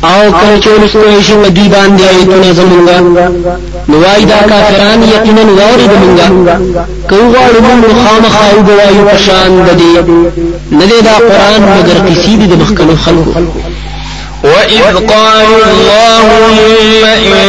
أو 0.03 0.31
کله 0.31 0.59
چې 0.59 0.67
ولستوي 0.67 1.23
شي 1.23 1.33
دې 1.33 1.69
باندې 1.73 2.03
آیتونه 2.03 2.53
زمونږه 2.53 2.99
نو 3.89 3.97
وای 4.01 4.25
دا 4.25 4.37
کافران 4.49 5.03
یقینا 5.03 5.41
وارد 5.41 5.91
مونږه 6.01 6.27
کو 7.09 7.15
غواړو 7.15 7.59
موږ 7.61 7.93
خامخا 8.05 8.45
أو 8.53 8.61
بوایو 8.61 9.05
پشان 9.09 9.65
د 9.65 9.69
دې. 9.79 10.54
نه 10.79 11.01
دا 11.01 11.15
قرآن 11.27 11.61
مگر 11.61 11.97
قصیدې 12.07 12.45
د 12.51 12.53
مخکنو 12.61 12.95
خلقو. 13.05 13.43
وإذ 14.43 14.83
قالوا 14.95 15.63
اللهم 15.73 17.03
إن 17.05 17.47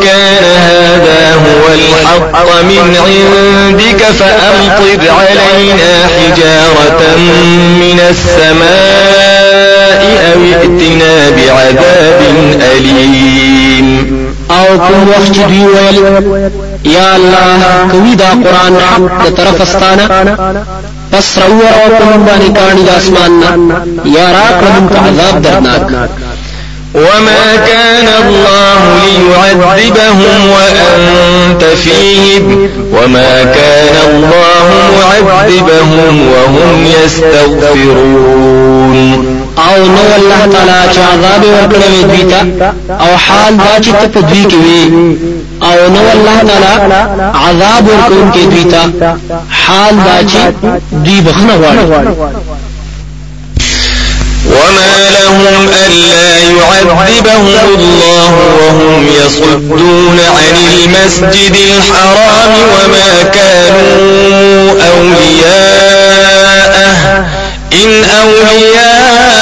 كان 0.00 0.44
هذا 0.44 1.22
هو 1.34 1.64
الحق 1.74 2.34
من 2.62 2.96
عندك 3.06 4.00
فأمطر 4.04 5.00
علينا 5.10 5.92
حجارة 6.06 7.00
من 7.80 7.98
السماء 8.10 10.00
أو 10.32 10.40
ائتنا 10.60 11.14
بعذاب 11.30 12.20
أليم. 12.76 13.88
آو 14.50 14.78
کوم 14.78 15.08
وخت 15.08 15.32
چې 15.32 15.38
دوی 15.38 15.64
ویل 15.64 15.96
یا 16.84 17.16
الله 17.16 17.88
کوي 17.92 18.14
دا 18.14 18.30
قرآن 18.44 18.76
حق 18.80 19.28
طرف 19.28 19.60
استانه 19.60 20.04
پس 21.12 21.38
رو 21.38 21.60
أو 21.60 21.88
کوم 21.98 22.26
باندې 22.26 22.50
کانی 22.58 22.82
د 22.82 22.88
اسمان 22.96 23.32
نه 23.40 23.50
یا 24.04 24.26
را 24.32 24.48
کړم 24.60 24.84
عذاب 25.06 25.42
درناک 25.42 26.10
وما 26.94 27.56
كان 27.66 28.08
الله 28.22 28.80
ليعذبهم 29.04 30.50
وأنت 30.50 31.64
فيهم. 31.64 32.68
وما 32.92 33.44
كان 33.44 33.96
الله 34.08 34.68
معذبهم 35.26 36.14
وهم 36.32 36.86
يستغفرون. 37.04 38.40
آو 39.58 39.78
نو 39.86 40.02
الله 40.16 40.46
تعالی 40.52 40.80
چې 40.94 41.00
عذاب 41.12 41.42
ورکړي 41.44 42.04
دوی 42.04 42.24
آو 43.00 43.16
حال 43.16 43.56
دا 43.56 43.74
چې 43.82 43.90
په 44.14 44.20
أو 45.70 45.88
نو 45.88 46.00
الله 46.12 46.38
تعالی 46.48 46.72
عذاب 47.34 47.88
ورکوونکي 47.88 48.46
دوی 48.46 48.64
ته 48.64 48.82
حال 49.50 49.96
دا 50.04 50.22
چې 50.28 50.38
دوی 50.92 51.20
بخنه 51.20 51.54
غواړي 51.54 51.84
وما 54.46 55.10
لهم 55.10 55.68
ألا 55.86 56.38
يعذبهم 56.38 57.46
الله 57.78 58.30
وهم 58.60 59.06
يصدون 59.06 60.18
عن 60.20 60.54
المسجد 60.72 61.56
الحرام 61.56 62.52
وما 62.74 63.22
كانوا 63.22 64.72
أولياءه 64.90 66.20
إن 67.72 68.04
أولياؤه 68.04 69.40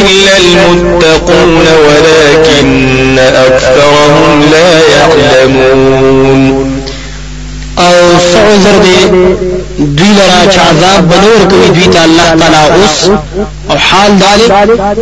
إلا 0.00 0.36
المتقون 0.38 1.66
ولكن 1.86 3.18
أكثرهم 3.18 4.42
لا 4.50 4.70
يعلمون. 4.96 6.64
أو 7.78 8.18
سعذر 8.32 8.78
دی 8.82 9.53
دوی 9.78 10.12
لرا 10.18 10.52
چې 10.52 10.58
عذاب 10.58 11.08
بنور 11.08 11.48
کوي 11.50 11.68
دوی 11.68 11.86
ته 11.94 12.04
الله 12.04 12.34
تعالی 12.40 12.82
اوس 12.82 13.10
او 13.70 13.76
حال 13.76 14.18
دار 14.18 14.38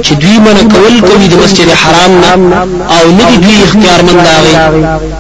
چې 0.02 0.12
دوی 0.12 0.38
من 0.38 0.68
کول 0.68 1.00
کوي 1.00 1.28
د 1.28 1.34
مسجد 1.44 1.68
حرام 1.82 2.20
نه. 2.20 2.32
او 2.94 3.10
ندي 3.10 3.36
دوی 3.36 3.62
اختیار 3.62 4.02
من 4.02 4.16
داغي 4.24 4.54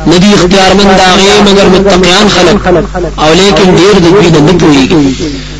ندي 0.06 0.34
اختیار 0.34 0.74
من 0.74 0.96
داغي 0.96 1.28
مگر 1.46 1.66
متقیان 1.68 2.28
خلق. 2.28 2.84
او 3.18 3.32
لیکن 3.32 3.76
ډیر 3.76 3.94
د 3.98 4.04
دوی 4.04 4.30
نه 4.30 4.52
پويږي 4.60 5.51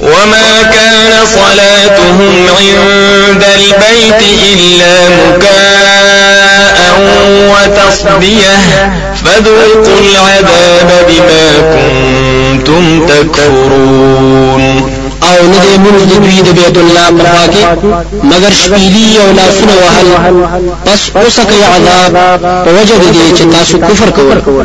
وما 0.00 0.62
كان 0.62 1.26
صلاتهم 1.26 2.46
عند 2.58 3.44
البيت 3.56 4.22
إلا 4.42 5.08
مكاء 5.08 6.76
وتصديه 7.50 8.58
فذوقوا 9.24 10.00
العذاب 10.00 11.06
بما 11.08 11.74
كنتم 11.74 13.06
تكفرون 13.06 14.94
أو 15.22 15.46
نه 15.46 15.58
دې 15.58 15.78
مونږ 15.84 16.00
د 16.10 16.14
دوی 16.24 16.38
د 16.42 16.48
بیت 16.58 16.76
الله 16.78 17.06
په 17.18 17.24
خوا 17.30 17.46
کې 17.54 17.64
مگر 18.24 18.52
شپېلی 18.62 19.18
أو 19.22 19.28
لاسونه 19.38 19.74
وهل 19.82 20.08
پس 20.86 21.00
اوسه 21.16 21.44
کوي 21.44 21.64
عذاب 21.74 22.12
په 22.64 22.70
وجه 22.76 22.94
دې 23.02 23.38
چې 23.38 23.44
تاسو 23.52 23.78
کفر 23.78 24.10
کوئ 24.10 24.64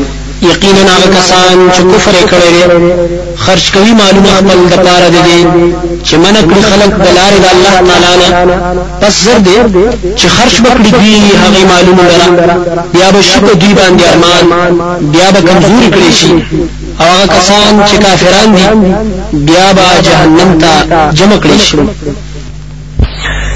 یقینا 0.41 0.93
هغه 0.95 1.07
کسان 1.17 1.69
چې 1.75 1.81
کفر 1.91 2.15
کړي 2.31 2.53
خرج 3.43 3.71
کوي 3.71 3.93
مالونه 4.01 4.29
خپل 4.39 4.59
د 4.71 4.75
پاره 4.85 5.09
دي 5.09 5.45
چې 6.07 6.13
من 6.23 6.35
کړی 6.49 6.61
خلق 6.71 6.91
د 7.05 7.07
لارې 7.17 7.39
د 7.43 7.47
الله 7.53 7.73
تعالی 7.89 8.27
نه. 8.49 8.63
پس 9.01 9.13
زر 9.25 9.37
دې 9.47 9.57
چې 10.19 10.27
خرج 10.35 10.55
وکړي 10.65 10.91
دي 11.01 11.15
هغه 11.43 11.61
مالونه 11.71 12.03
لرا 12.11 12.55
بیا 12.93 13.11
به 13.11 13.21
شپ 13.21 13.45
دوی 13.61 13.73
باندې 13.79 14.03
ارمان. 14.11 14.45
بیا 15.13 15.31
به 15.31 15.41
کمزوري 15.41 15.89
کړي 15.95 16.11
شي. 16.19 16.33
او 16.99 17.05
هغه 17.13 17.25
کسان 17.35 17.83
چې 17.89 17.95
کافران 18.03 18.49
دي 18.55 18.65
بیا 19.33 19.73
به 19.77 19.85
جهنم 20.07 20.57
ته 20.61 21.11
جمع 21.17 21.37
کړي 21.43 21.59
شي 21.67 21.77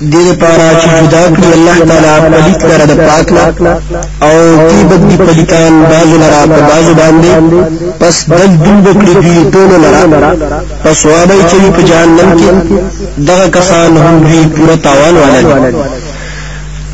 دې 0.00 0.22
لپاره 0.30 0.66
چې 0.80 0.88
جدا 1.02 1.24
کړی 1.36 1.50
الله 1.56 1.76
تعالی 1.88 2.14
پلیت 2.28 2.62
لره 2.70 2.84
د 2.90 2.94
پاک 3.08 3.26
نه 3.32 3.44
أو 4.22 4.68
تی 4.68 4.84
بدی 4.90 5.16
پلیتان 5.16 5.72
بازو 5.90 6.16
لرا 6.22 6.42
په 6.52 6.60
بازو 6.70 6.92
باندې 7.00 7.32
پس 8.00 8.16
دل 8.30 8.52
دل 8.64 8.78
بکړي 8.86 9.14
دی 9.24 9.36
ټول 9.52 9.70
لرا 9.84 10.02
پس 10.84 10.98
وابه 11.06 11.36
چې 11.50 11.56
په 11.76 11.82
جهنم 11.90 12.30
کې 12.38 12.50
دغه 13.28 13.46
کسان 13.56 13.96
هم 14.04 14.16
وی 14.28 14.40
پورا 14.56 14.76
تاوان 14.84 15.14
والا 15.16 15.40
دي 15.42 15.76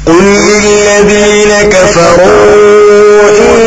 قل 0.07 0.25
للذين 0.65 1.53
كفروا 1.71 2.41
إن 3.39 3.61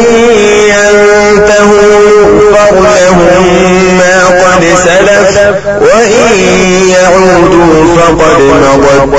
ينتهوا 0.70 2.20
يغفر 2.40 2.76
لهم 2.82 3.98
ما 3.98 4.09
قد 4.30 4.64
سلف 4.86 5.38
وإن 5.82 6.30
يعودوا 6.96 7.96
فقد 7.98 8.40
مضت 8.42 9.14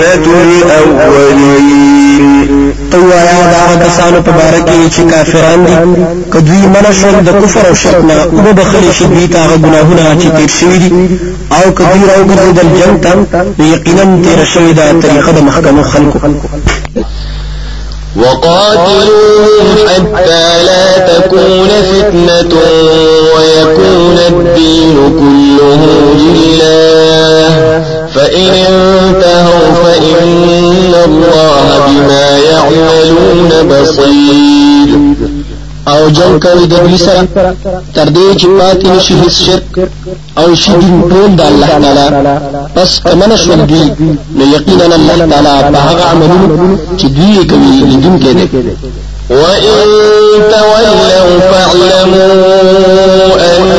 سنة 0.00 0.26
الأولين. 0.84 2.24
توایا 2.90 3.40
دا 3.52 3.86
کسانو 3.86 4.18
په 4.22 4.30
باره 4.30 4.60
کې 4.66 4.78
چې 4.94 5.00
کافران 5.12 5.60
دي. 5.66 5.76
کدوی 6.32 6.62
منع 6.74 6.92
شول 7.00 7.16
د 7.24 7.30
کفر 7.42 7.64
أو 7.68 7.74
شرک 7.74 8.04
نه 8.04 8.14
أو 8.22 8.52
بخلی 8.52 8.92
شي 8.98 9.04
دوی 9.04 9.26
ته 9.26 9.38
ګناهونه 9.64 10.04
چې 10.20 10.28
تیر 10.36 10.48
شوي 10.60 10.78
دي. 10.78 10.90
آو 11.50 11.70
کدوی 11.78 12.02
راو 12.10 12.22
ګرځیدل 12.30 12.68
جنگ 12.80 12.94
ته 13.02 13.64
یقینا 13.64 14.04
تیر 14.24 14.44
شوی 14.52 14.72
دا 14.72 14.84
طریقه 15.02 15.30
د 15.32 15.38
محکمو 15.48 15.82
خلقو. 15.82 16.18
وقاتلوهم 18.16 19.76
حتى 19.88 20.62
لا 20.64 20.98
تكون 20.98 21.68
فتنة 21.68 22.60
ويكون 23.36 24.18
الدين 24.28 24.96
كله 25.18 25.80
لله. 26.18 27.84
فإن 28.14 28.48
انتهوا 28.48 29.74
فإن 29.84 30.94
الله 31.04 31.86
بما 31.86 32.38
يعملون 32.38 33.50
بصير 33.68 34.98
جنگ 36.18 36.34
کوي 36.44 36.66
د 36.66 36.74
دوی 36.74 36.98
سره 37.06 37.22
تر 37.94 38.08
دې 38.14 38.26
چې 38.40 38.46
پاتې 38.58 38.86
نشي 38.94 39.14
هیڅ 39.22 39.34
شرک 39.46 39.72
أو 40.38 40.54
شي 40.54 40.72
دین 40.80 41.02
ټول 41.10 41.30
د 41.36 41.40
الله 41.50 41.68
تعالی. 41.84 42.36
پس 42.74 42.90
کمن 43.04 43.36
شو 43.36 43.54
دوی 43.54 43.84
نو 44.36 44.44
یقینا 44.56 44.84
الله 44.84 45.16
تعالی 45.32 45.72
په 45.74 45.78
هغه 45.88 46.04
عملونو 46.10 46.78
چې 46.98 47.06
دوی 47.16 47.44
کوي 47.50 47.72
لیدونکي 47.90 48.32
دي 48.34 48.46
وإن 49.30 49.76
تولوا 50.50 51.40
فاعلموا 51.50 52.32
أن 53.56 53.70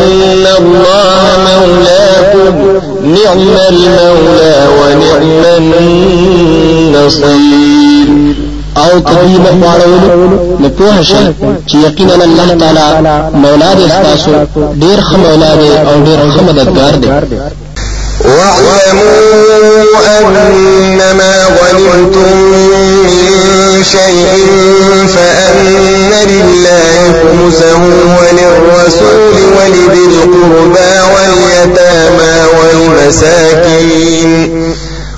الله 0.59 1.13
مولاكم 1.47 2.55
نعم 3.03 3.41
المولى 3.69 4.57
ونعم 4.77 5.71
النصير 6.99 8.00
أو 8.77 8.99
نه 9.43 9.51
واړولو 9.61 10.09
نو 10.61 10.69
په 10.69 11.01
شي 11.01 11.25
چې 11.67 11.75
یقینا 11.75 12.13
الله 12.13 12.55
تعالی 12.61 12.87
مولا 13.33 13.71
دې 13.73 13.87
تاسو 14.05 14.31
ډیر 14.83 14.99
ښه 15.01 15.15
مولا 15.17 15.51
دې 15.55 15.71
أو 15.89 15.95
ډیر 16.05 16.19
ښه 16.33 16.41
مددگار 16.41 16.93
دې 17.01 17.07
واعلموا 18.25 19.31
أنما 20.47 21.33
غنمتم 21.45 22.33
من 22.71 23.83
شيء 23.83 24.33
فأن 25.15 26.11
لله 26.27 27.13
خمسه 27.21 27.81
وللرسول 28.17 29.35
ولذي 29.57 30.03
القربى 30.05 30.93
واليتامى 31.13 32.35
والمساكين. 32.57 34.31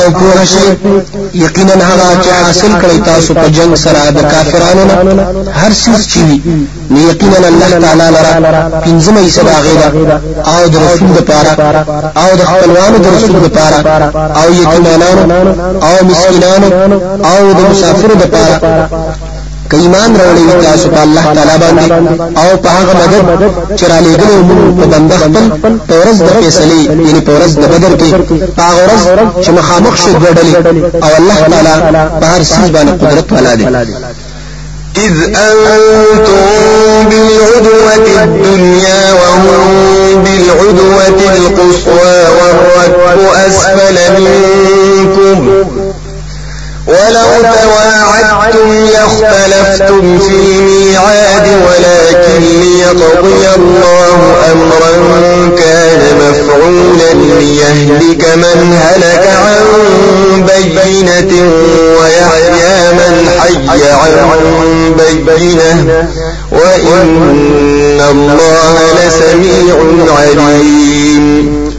او 0.00 0.10
پوه 0.18 0.44
شي 0.44 0.66
یقینا 1.34 1.74
هغه 1.90 2.08
چې 2.22 2.30
حاصل 2.44 2.72
کړی 2.82 2.98
تاسو 3.10 3.34
په 3.34 3.48
جنگ 3.56 3.74
سره 3.84 4.10
د 4.10 4.20
کافرانو 4.32 4.84
نه 4.88 5.22
هر 5.60 5.72
څه 5.82 5.90
چې 6.10 6.18
وي 6.28 6.38
نو 6.90 6.98
یقینا 7.10 7.48
الله 7.48 7.70
تعالی 7.84 8.08
لرا 8.16 8.82
پنځمه 8.86 9.20
حصہ 9.26 9.40
غیره 9.66 9.88
او 10.54 10.68
د 10.72 10.76
رسول 10.86 11.10
لپاره 11.18 11.50
او 12.22 12.28
د 12.40 12.42
خپلوانو 12.50 12.98
د 13.04 13.06
رسول 13.16 13.36
لپاره 13.46 13.76
او 14.40 14.46
یتیمانانو 14.60 15.22
او 15.88 15.94
مسکینانو 16.08 16.68
او 17.30 17.52
د 17.58 17.60
مسافرو 17.70 18.14
لپاره 18.22 18.56
که 19.70 19.76
ایمان 19.76 20.16
راوړی 20.20 20.64
تاسو 20.64 20.88
په 20.88 21.00
الله 21.02 21.22
تعالی 21.34 21.56
باندې 21.62 21.92
أو 22.38 22.56
په 22.56 22.68
هغه 22.68 22.92
مدد 23.30 23.52
چې 23.78 23.84
را 23.90 23.98
لېږلو 24.06 24.36
موږ 24.48 24.80
په 24.80 24.86
بنده 24.92 25.16
خپل 25.16 25.44
په 25.88 25.94
ورځ 26.00 26.16
د 26.22 26.28
فیصلې 26.42 26.80
یعنی 26.88 27.20
په 27.26 27.32
ورځ 27.36 27.52
د 27.62 27.64
بدر 27.72 27.92
کې 27.98 28.08
په 28.58 28.66
ورځ 28.78 29.02
چې 29.44 29.50
مخامخ 29.58 29.94
شو 30.02 30.10
أو 31.04 31.12
الله 31.20 31.38
تعالی 31.52 31.74
په 32.20 32.26
هر 32.32 32.42
څه 32.50 32.70
باندې 32.74 32.92
قدرت 33.02 33.32
والا 33.32 33.54
دی 33.54 33.66
إذ 34.96 35.16
أنتم 35.22 37.08
بالعدوة 37.10 38.22
الدنيا 38.22 39.02
وهم 39.12 40.24
بالعدوة 40.24 41.20
القصوى 41.36 42.18
والركب 42.36 43.20
أسفل 43.46 43.96
منكم 44.20 45.89
ولو 46.90 47.28
تواعدتم 47.42 48.68
لاختلفتم 48.92 50.18
في 50.18 50.34
الميعاد 50.34 51.46
ولكن 51.66 52.42
ليقضي 52.60 53.44
الله 53.56 54.18
أمرا 54.52 54.92
كان 55.58 56.00
مفعولا 56.20 57.12
ليهلك 57.38 58.24
من 58.36 58.78
هلك 58.82 59.28
عن 59.44 59.64
بينة 60.46 61.32
ويحيى 62.00 62.92
من 62.92 63.28
حي 63.40 63.90
عن 63.90 64.42
بينة. 65.26 66.08
وإن 66.52 68.00
الله 68.10 68.76
لسميع 68.98 69.76
عليم. 70.18 71.70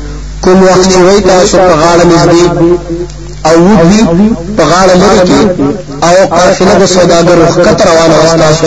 وای 1.06 1.22
تاسو 1.22 1.58
په 1.58 1.76
غاړه 1.82 2.04
نږدې 2.04 3.21
او 3.50 3.56
ودی 3.66 4.00
په 4.58 4.64
غاړه 4.72 4.96
لري 5.02 5.20
کې 5.28 5.40
او 6.08 6.16
قافله 6.38 6.74
د 6.82 6.86
سوداګرو 6.96 7.46
خطر 7.66 7.86
روانه 7.90 8.16
واستاسو 8.22 8.66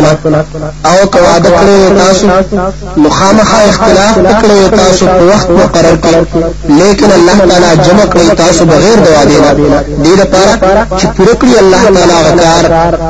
او 0.90 0.98
وعده 1.26 1.50
کړی 1.58 1.80
تاسو 2.02 2.26
مخامخه 2.96 3.58
اختلاف 3.68 4.14
کړی 4.42 4.76
تاسو 4.80 5.04
په 5.06 5.22
وخت 5.30 5.48
مقرر 5.50 5.96
کړ 6.04 6.14
لیکن 6.80 7.08
الله 7.18 7.38
تعالی 7.50 7.70
جمع 7.86 8.06
کړی 8.12 8.36
تاسو 8.42 8.64
بغیر 8.64 8.98
د 9.04 9.08
وعده 9.14 9.38
نه. 9.72 9.80
دې 10.04 10.14
لپاره 10.20 10.52
چې 10.98 11.06
پوره 11.16 11.34
کړی 11.40 11.54
الله 11.62 11.82
تعالی 11.94 12.18
غکار 12.26 12.64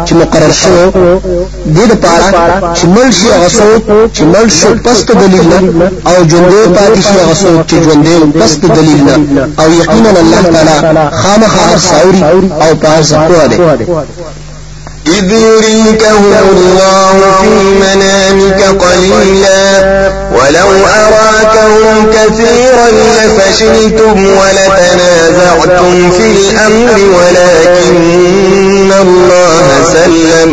چې 0.06 0.12
مقرر 0.20 0.52
شو 0.60 0.90
دې 1.76 1.84
لپاره 1.92 2.26
چې 2.76 2.84
مل 2.94 3.10
شي 3.18 3.30
غسو 3.42 3.70
چې 4.14 4.22
مل 4.22 4.48
شو 4.58 4.70
پس 4.84 4.98
دلیل 5.22 5.46
نه. 5.52 5.58
او 6.10 6.16
ژوندې 6.30 6.62
پاتې 6.76 7.00
شي 7.08 7.18
غسو 7.28 7.52
چې 7.68 7.76
ژوندې 7.84 8.38
پس 8.40 8.52
دلیل 8.76 9.00
نه. 9.08 9.48
او 9.60 9.68
یقینا 9.80 10.10
الله 10.24 10.42
تعالی 10.54 11.08
خامخ 11.22 11.52
هر 11.64 11.78
ساوري 11.88 12.22
او 12.62 12.74
پاس 12.74 13.12
په 13.12 13.46
ده 13.48 14.13
إذ 15.06 15.32
يريكهم 15.32 16.32
الله 16.50 17.18
في 17.40 17.48
منامك 17.80 18.62
قليلا. 18.62 19.82
ولو 20.32 20.70
أراكهم 20.86 22.06
كثيرا 22.12 22.88
لفشلتم 22.90 24.26
ولتنازعتم 24.26 26.10
في 26.10 26.26
الأمر 26.30 26.98
ولكن 27.18 28.92
الله 29.02 29.66
سلم. 29.92 30.52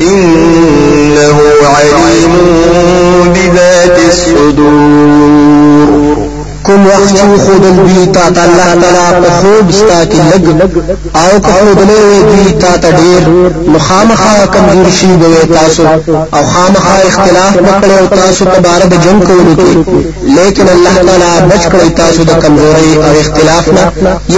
إنه 0.00 1.38
عليم 1.62 2.34
بذات 3.32 3.98
الصدور. 4.08 5.45
وخت 6.72 7.14
چې 7.16 7.40
خودل 7.44 7.76
دوی 7.76 8.06
تا 8.06 8.30
ته 8.30 8.40
الله 8.42 8.70
تعالی 8.82 9.22
په 9.22 9.30
خوب 9.38 9.70
ستا 9.78 10.00
کې 10.10 10.20
لګ 10.30 10.44
او 11.22 11.40
که 11.40 11.52
خودلې 11.58 12.02
دوی 12.30 12.52
تا 12.62 12.72
ته 12.82 12.90
ډیر 12.90 13.22
مخامخه 13.74 14.46
کمزور 14.54 14.90
شي 14.98 15.06
به 15.16 15.54
تاسو. 15.54 15.82
او 16.36 16.42
خامخه 16.52 16.94
اختلاف 17.08 17.54
وکړو 17.66 18.16
تاسو 18.20 18.44
په 18.44 18.58
بار 18.66 18.80
د 18.92 18.94
جنگ 19.04 19.24
کولو 19.28 19.54
کې 19.56 19.76
لیکن 20.38 20.66
الله 20.76 20.94
تعالی 21.06 21.32
بچ 21.50 21.62
کړی 21.72 21.90
تاسو 22.00 22.24
د 22.24 22.32
کمزوري 22.42 22.92
او 22.96 23.12
اختلاف 23.20 23.68
نه 23.68 23.84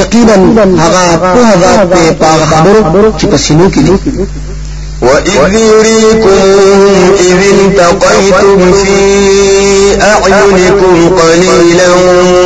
یقینا 0.01 0.37
هغه 0.83 1.05
په 1.35 1.43
ذات 1.63 1.81
په 2.21 2.31
خبرو 2.51 3.13
چې 3.19 3.27
پسینو 3.27 3.71
کې 3.71 3.79
دي 3.87 3.95
وإذ 5.03 5.55
يريكم 5.55 6.39
إذ 7.21 7.41
التقيتم 7.51 8.73
في 8.73 8.99
أعينكم 10.03 11.17
قليلا 11.19 11.89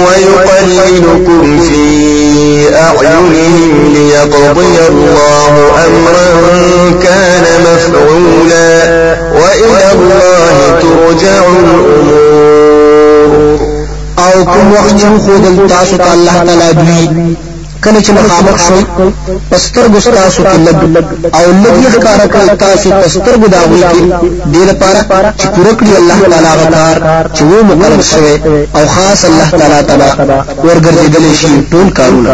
ويقللكم 0.06 1.60
في 1.60 1.82
أعينهم 2.74 3.92
ليقضي 3.94 4.76
الله 4.88 5.54
أمرا 5.86 6.26
كان 7.02 7.44
مفعولا 7.60 8.72
وإلى 9.32 9.92
الله 9.92 10.56
ترجع 10.80 11.44
الأمور. 11.48 12.52
أو 14.18 14.44
كم 14.44 14.72
وقت 14.72 15.00
تاسو 15.68 15.96
الله 16.14 16.44
تعالى 16.44 16.72
دوی 16.72 17.34
کله 17.84 18.00
چې 18.04 18.10
مخامخ 18.18 18.56
شوي 18.66 18.84
پستر 19.50 19.86
ګستاسو 19.94 20.42
کې 20.50 20.58
لګ 20.66 20.76
او 21.38 21.46
لګي 21.62 21.88
ښکارا 21.94 22.26
کړ 22.34 22.46
تاسو 22.64 22.88
پستر 23.00 23.34
ګداوي 23.42 23.80
کې 23.92 24.04
دې 24.52 24.62
لپاره 24.70 25.34
چې 25.38 25.46
پوره 25.54 25.72
کړی 25.78 25.92
الله 26.00 26.18
تعالی 26.32 26.52
غکار 26.60 26.96
چې 27.34 27.42
و 27.42 27.64
مقرر 27.70 28.02
شوی 28.12 28.34
او 28.76 28.86
خاص 28.94 29.24
الله 29.24 29.48
تعالی 29.58 29.80
تبا 29.88 30.08
ورګرځیدل 30.66 31.24
شي 31.40 31.52
ټول 31.70 31.88
کارونه 31.98 32.32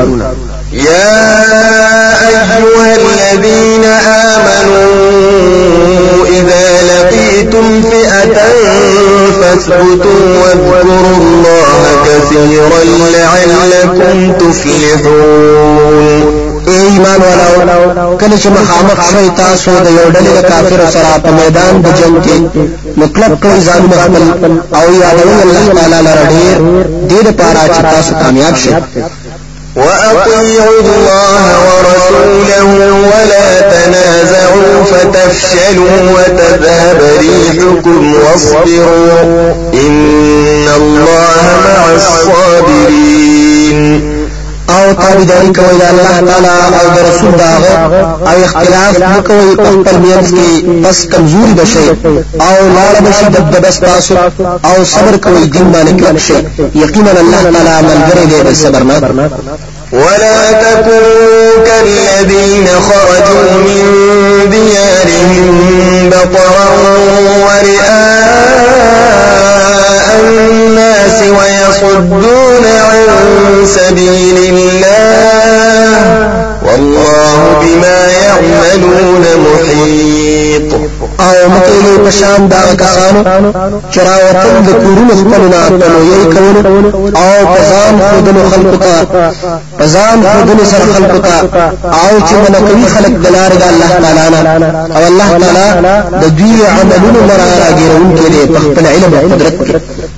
يا 0.72 2.28
أيها 2.28 2.58
الذين 2.58 3.84
آمنوا 4.34 4.96
إذا 6.26 6.82
لقيتم 6.82 7.82
فئة 7.82 8.38
فاثبتوا 9.40 10.24
واذكروا 10.42 11.16
الله 11.16 11.80
كثيرا 12.04 12.80
لعلكم 13.12 14.32
تفلحون. 14.32 16.24
ایمان 16.68 17.20
والاو 17.20 18.16
کله 18.16 18.36
چې 18.36 18.46
مخامخ 18.46 18.98
شوي 19.10 19.30
تاسو 19.36 19.70
د 19.70 19.86
یو 19.98 20.06
ډلې 20.12 20.42
کافر 20.50 20.80
سره 20.94 21.12
په 21.24 21.30
میدان 21.30 21.82
د 21.82 21.86
جنگ 22.00 22.16
کې 22.24 22.36
مطلب 22.96 23.30
کړی 23.42 23.58
ځان 23.66 23.82
خپل 24.02 24.22
أو 24.74 24.86
یادوي 25.02 25.42
الله 25.42 25.64
تعالی 25.74 26.00
لره 26.08 26.24
ډیر 26.34 26.56
دې 27.10 27.20
لپاره 27.28 27.60
چې 27.74 27.80
تاسو 27.94 28.12
کامیاب 28.22 28.54
شئ. 28.56 28.72
وأطيعوا 29.78 30.80
الله 30.80 31.44
ورسوله 31.68 32.68
ولا 32.94 33.48
تنازعوا 33.60 34.84
فتفشلوا 34.84 35.98
وتذهب 36.14 37.00
ريحكم 37.20 38.14
واصبروا 38.14 39.52
إن 39.74 40.66
الله 40.76 41.42
مع 41.64 41.82
الصابرين 41.96 43.78
أو 44.70 44.92
تابعداري 44.92 45.52
کوي 45.52 45.78
د 45.78 45.82
الله 45.90 46.20
تعالی 46.26 46.48
أو 46.80 46.86
د 46.96 46.98
رسول 47.08 47.32
داغه 47.32 47.74
أو 48.30 48.44
اختلاف 48.44 48.94
وکوي 49.18 49.56
په 49.56 49.64
خپل 49.64 49.96
میانس 49.98 50.28
کې 50.30 50.48
بس 50.84 51.06
کمزوري 51.12 51.52
بشي 51.52 51.88
أو 52.40 52.56
لاړه 52.76 53.00
بشي 53.06 53.26
د 53.54 53.66
بس 53.66 53.80
تاسو 53.80 54.14
أو 54.64 54.84
صبر 54.84 55.16
کوي 55.16 55.44
دین 55.46 55.72
باندې 55.72 56.02
کلک 56.02 56.18
شي 56.18 56.38
یقینا 56.74 57.10
الله 57.10 57.42
تعالی 57.42 57.88
ملګری 57.88 58.26
دی 58.30 58.42
د 58.42 58.54
صبر 58.54 58.82
نه 58.82 58.96
ولا 59.92 60.52
تكونوا 60.52 61.64
كالذين 61.66 62.66
خرجوا 62.66 63.52
من 63.66 63.84
ديارهم 64.50 66.10
بطرا 66.10 66.68
ورئاء 67.46 68.28
الناس 70.20 71.22
ويصدون 71.82 72.64
عن 72.64 73.66
سبيل 73.66 74.36
الله 74.52 76.38
والله 76.66 77.38
بما 77.62 78.00
يعملون 78.22 79.24
محيط. 79.46 80.72
أو 81.20 81.48
مکه 81.48 81.86
په 82.04 82.10
دا 82.50 82.62
کسانو 82.82 83.20
چې 83.92 83.98
راوتل 83.98 84.56
د 84.66 84.70
کورونو 84.82 85.12
خپلنا 85.20 85.60
په 85.68 85.86
لوی 85.94 86.24
کولو؟ 86.34 87.12
آو 87.16 87.46
پزان 87.54 87.94
خودنو 88.10 88.42
خلقو 88.50 88.76
ته 88.76 89.32
پزان 89.78 90.18
خودنو 90.22 90.64
سره 90.64 90.84
آو 92.02 92.14
چې 92.28 92.34
منکوي 92.42 92.86
خلق 92.94 93.14
دلار 93.24 93.52
د 93.60 93.62
الله 93.70 93.90
تعالی 94.02 94.26
نه. 94.32 94.70
أو 94.96 95.06
الله 95.06 95.28
تعالی 95.38 96.02
د 96.22 96.36
دوی 96.38 96.60
عملونو 96.66 97.20
لرا 97.28 97.46
راګیرون 97.62 98.10
کې 98.18 98.48
په 98.52 98.58
خپل 98.60 98.86
علم 98.86 99.14
أو 99.14 99.28
قدرت 99.32 99.56
کې. 99.66 100.17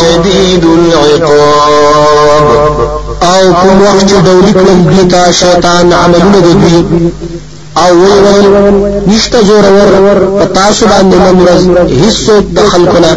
شديد 0.00 0.64
العقاب. 0.64 2.46
أو 3.22 3.44
کوم 3.62 3.82
وخت 3.82 4.06
چې 4.08 4.14
دولی 4.26 4.52
کړم 4.52 4.78
دیتا 4.96 5.32
شیطان 5.32 5.92
عملونه 5.92 6.40
دوی 6.40 6.84
او 7.76 7.90
وی 8.00 8.12
وی 8.24 8.40
نشته 9.06 9.38
زور 9.42 9.64
ور 10.04 10.18
په 10.38 10.44
تاسو 10.44 10.86
باندې 10.86 11.16
نمرز 11.24 11.62
هیڅ 12.02 12.30
د 12.56 12.58
خلقنا 12.72 13.10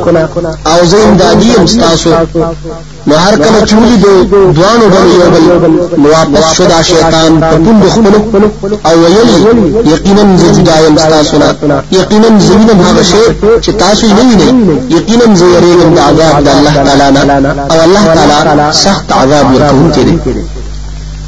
او 0.71 0.85
زین 0.85 1.17
دادی 1.17 1.51
هم 1.51 1.65
تاسو 1.65 2.09
نو 3.07 3.15
هر 3.15 3.35
کله 3.35 3.61
چولی 3.65 3.97
دو 3.97 4.23
دوانو 4.53 4.85
ډول 4.93 5.07
یو 5.49 5.59
بل. 5.61 5.71
نو 5.97 6.09
واپس 6.09 6.55
شو 6.55 6.63
دا 6.63 6.81
شیطان 6.83 7.39
په 7.41 7.57
پوند 7.57 7.83
خپل 7.93 8.73
او 8.85 8.93
ویلی 9.01 9.91
یقینا 9.93 10.37
زه 10.37 10.51
جدا 10.55 10.79
یم 10.79 10.95
تاسو 10.95 11.37
نه. 11.37 11.83
یقینا 11.91 12.39
زمینه 12.39 12.73
هغه 12.89 13.03
شی 13.03 13.23
چې 13.61 13.71
تاسو 13.83 14.07
یې 14.07 14.13
نه 14.13 14.23
وینئ. 14.29 14.77
یقینا 14.97 15.35
زه 15.35 15.45
یریږم 15.55 15.91
د 15.95 15.99
عذاب 15.99 16.43
د 16.43 16.47
الله 16.57 16.73
تعالی 16.73 17.25
نه. 17.27 17.51
او 17.71 17.81
الله 17.85 18.03
تعالی 18.15 18.73
سخت 18.73 19.11
عذاب 19.11 19.45
ورکوونکی 19.55 20.03
دی 20.03 20.17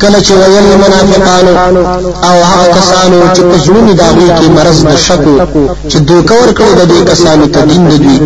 کله 0.00 0.18
چې 0.26 0.32
ویل 0.32 0.66
منافقانو 0.84 1.52
أو 2.28 2.36
هغه 2.50 2.66
کسانو 2.78 3.18
چې 3.34 3.40
په 3.40 3.56
زړونو 3.64 3.92
داوی 4.00 4.28
کې 4.38 4.46
مرز 4.56 4.78
د 4.84 4.96
شکو 5.06 5.34
چې 5.90 5.96
دوکه 6.08 6.34
ورکړي 6.40 6.72
د 6.80 6.82
دې 6.90 7.10
کسانو 7.10 7.46
ته 7.46 7.60
دین 7.70 7.88
دوی. 7.88 8.16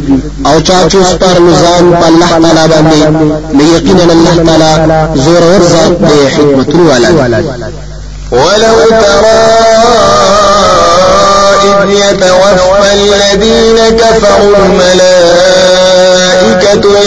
أو 0.46 0.60
چا 0.60 0.78
چې 0.90 0.98
سپار 1.10 1.36
نظام 1.48 1.92
په 2.00 2.06
الله 2.10 2.28
تعالی 2.28 2.64
باندې 2.72 3.00
نو 3.56 3.62
یقینا 3.76 4.04
الله 4.16 4.36
تعالی 4.46 4.72
زور 5.24 5.42
ور 5.50 5.62
ذات 5.72 5.94
دی. 6.08 6.20
حکمت 6.34 6.74
ولو 8.32 8.76
ترى 8.90 9.40
إذ 11.64 11.90
يتوفى 11.90 12.92
الذين 12.92 13.78
كفروا 14.00 14.56
الملائكة 14.56 15.89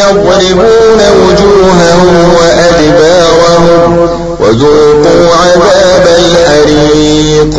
يضربون 0.04 1.00
وجوههم 1.22 2.34
وأدبارهم 2.40 4.10
وذوقوا 4.40 5.30
عذاب 5.42 6.06
الحريق. 6.18 7.54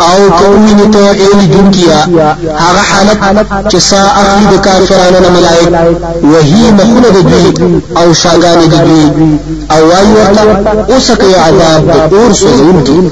أو 0.00 0.30
کومینه 0.30 0.90
ته 0.90 0.98
ایلی 0.98 1.46
دنکیا 1.46 2.06
هغه 2.56 2.82
حالت 2.90 3.18
چې 3.72 3.76
سا 3.78 3.96
اخلي 3.96 4.56
د 4.56 4.60
کافرانو 4.60 5.18
نه 5.20 5.30
ملائک 5.30 5.68
وهي 6.22 6.70
مخونه 6.70 7.08
د 7.08 7.18
دوی 7.30 7.74
أو 7.96 8.14
شاګان 8.14 8.68
د 8.68 8.74
دوی 8.86 9.38
أو 9.70 9.88
وای 9.88 10.06
ورته 10.16 10.42
اوسکه 10.94 11.40
عذاب 11.46 12.10
د 12.10 12.14
اور 12.14 12.32
سوزون 12.32 13.10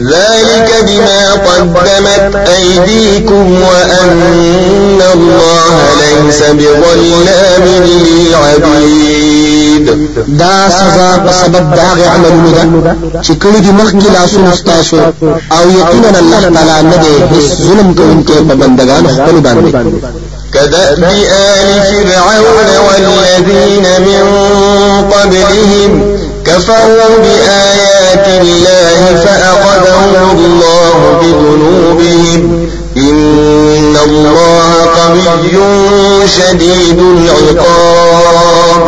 ذلك 0.00 0.70
بما 0.88 1.32
قدمت 1.32 2.48
أيديكم 2.48 3.62
وأن 3.62 5.00
الله 5.14 5.72
ليس 6.00 6.42
بظلام 6.42 7.64
للعبيد. 8.30 9.86
دا 10.28 10.68
سزا 10.68 11.10
په 11.26 11.32
سبب 11.32 11.74
دا 11.74 11.88
غ 11.96 11.98
عملونو 12.14 12.50
ده 12.50 12.62
چې 13.22 13.32
کړي 13.42 13.60
دي 13.60 13.70
لاسونو 14.14 14.56
ستاسو 14.56 14.96
أو 15.52 15.70
یقینا 15.70 16.18
الله 16.18 16.40
تعالی 16.54 16.88
نه 16.88 16.96
دی 16.96 17.14
هیڅ 17.32 17.62
ظلم 17.62 17.94
کوونکی 17.94 18.32
په 18.48 18.54
بندگانو 18.54 19.08
خپل 19.08 19.40
باندې. 19.40 19.76
كدأب 20.54 21.04
آل 21.04 21.82
فرعون 21.90 22.70
والذين 22.86 23.86
من 24.00 24.24
قبلهم 25.12 25.92
كفروا 26.50 27.12
بآيات 27.22 28.26
الله 28.42 29.00
فأخذهم 29.24 30.36
الله 30.36 30.98
بذنوبهم. 31.20 32.42
إن 32.96 33.96
الله 34.06 34.68
قوي 34.98 36.28
شديد 36.28 36.98
العقاب. 36.98 38.84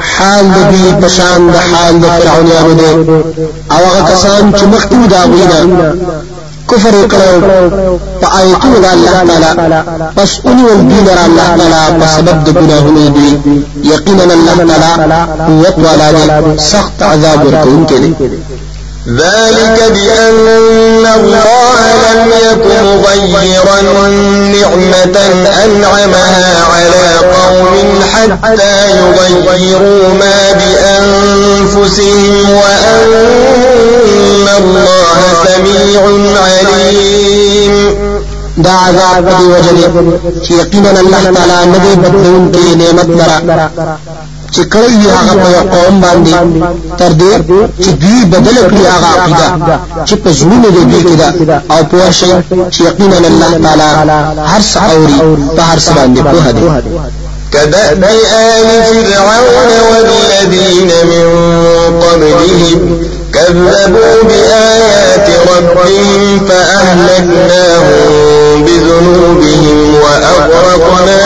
حال 0.00 0.46
دې 0.72 1.04
پشان 1.04 1.50
د 1.52 1.56
حال 1.56 1.94
د 2.00 2.04
فرعونانو 2.04 2.72
دی 2.74 2.92
أو 3.70 3.82
هغه 3.84 4.00
کسان 4.12 4.52
چې 4.58 4.64
مخکې 4.64 5.08
کفر 6.70 6.94
وکړو 7.02 7.32
په 8.20 8.26
آیتونو 8.38 8.76
الله 8.92 9.14
تعالی 9.28 9.80
پس 10.16 10.30
اونې 10.46 10.62
ول 10.68 10.80
دي 10.90 11.00
لر 11.08 11.18
الله 11.26 11.48
تعالی 11.58 12.00
په 12.00 12.06
سبب 12.16 12.36
د 12.44 12.48
ګناهونو 12.58 13.08
دي 13.16 13.28
الله 14.20 14.56
تعالی 14.96 15.20
قوت 15.46 15.76
والا 15.86 16.08
دی 16.16 16.24
سخت 16.58 17.02
عذاب 17.02 17.46
ورکوونکی 17.46 17.98
دی 17.98 18.10
ذلك 19.08 19.78
بأن 19.94 21.06
الله 21.16 21.80
لم 22.06 22.30
يكن 22.50 22.84
مغيرا 23.32 23.80
نعمة 24.54 25.16
أنعمها 25.64 26.46
على 26.72 27.06
قوم 27.36 27.74
حتى 28.14 28.76
يغيروا 28.90 30.08
ما 30.14 30.38
بأنفسهم 30.52 32.50
وأن 32.50 33.12
الله 34.58 35.05
سميع 35.44 36.00
عليم. 36.36 37.96
دا 38.64 38.70
عذاب 38.70 39.24
په 39.24 39.32
دی 39.38 39.46
وجه 39.52 39.72
چې 40.44 40.52
یقینا 40.52 40.90
الله 41.00 41.22
تعالی 41.34 41.70
نه 41.72 41.78
دی 41.84 41.96
بدلون 42.02 42.52
کې 42.52 42.76
نعمت 42.80 43.08
لرا 43.18 43.38
چې 44.54 44.62
کړی 44.72 44.96
هغه 45.16 45.34
په 45.42 45.50
قوم 45.74 46.00
باندې 46.04 46.34
تر 46.98 47.12
دې 47.20 47.32
چې 47.82 47.90
دوی 48.02 48.24
بدل 48.24 48.56
کړی 48.70 48.84
هغه 48.94 49.08
عقیده 49.16 49.78
چې 50.06 50.14
په 50.22 50.30
زړونو 50.38 50.68
دې 50.76 50.82
دوی 50.90 51.00
کې 51.02 51.72
أو 51.72 51.84
په 51.90 52.10
شي 52.18 52.32
چې 52.70 52.80
یقینا 52.88 53.16
الله 53.16 53.52
تعالی 53.64 54.18
هر 54.52 54.62
څه 54.72 54.78
اوري 54.90 55.18
په 55.56 55.62
هر 55.70 55.78
څه 55.78 55.90
باندې 55.96 56.20
په 56.22 56.52
دی 56.52 56.68
كدأب 57.52 58.04
آل 58.04 58.68
فرعون 59.10 59.70
والذين 59.90 60.90
من 61.10 61.26
قبلهم 62.02 63.15
كذبوا 63.34 64.22
بآيات 64.28 65.28
ربهم 65.56 66.46
فأهلكناهم 66.48 68.08
بذنوبهم 68.64 69.94
وأغرقنا 69.94 71.20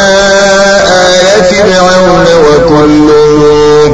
آل 0.87 1.45
فرعون 1.45 2.27
وكل 2.47 3.09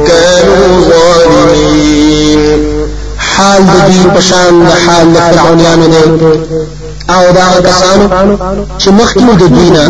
كانوا 0.07 0.65
ظالمين. 0.89 2.41
حال 3.17 3.61
د 3.63 3.75
دې 3.87 4.17
پشان 4.17 4.53
د 4.63 4.69
حال 4.85 5.13
د 5.13 5.15
فرعونانو 5.17 5.85
دی. 5.87 6.03
أو 7.09 7.23
دا 7.31 7.47
کسانو 7.69 8.05
چې 8.79 8.89
مخکې 8.99 9.21
د 9.41 9.43
دوی 9.53 9.69
نه 9.69 9.83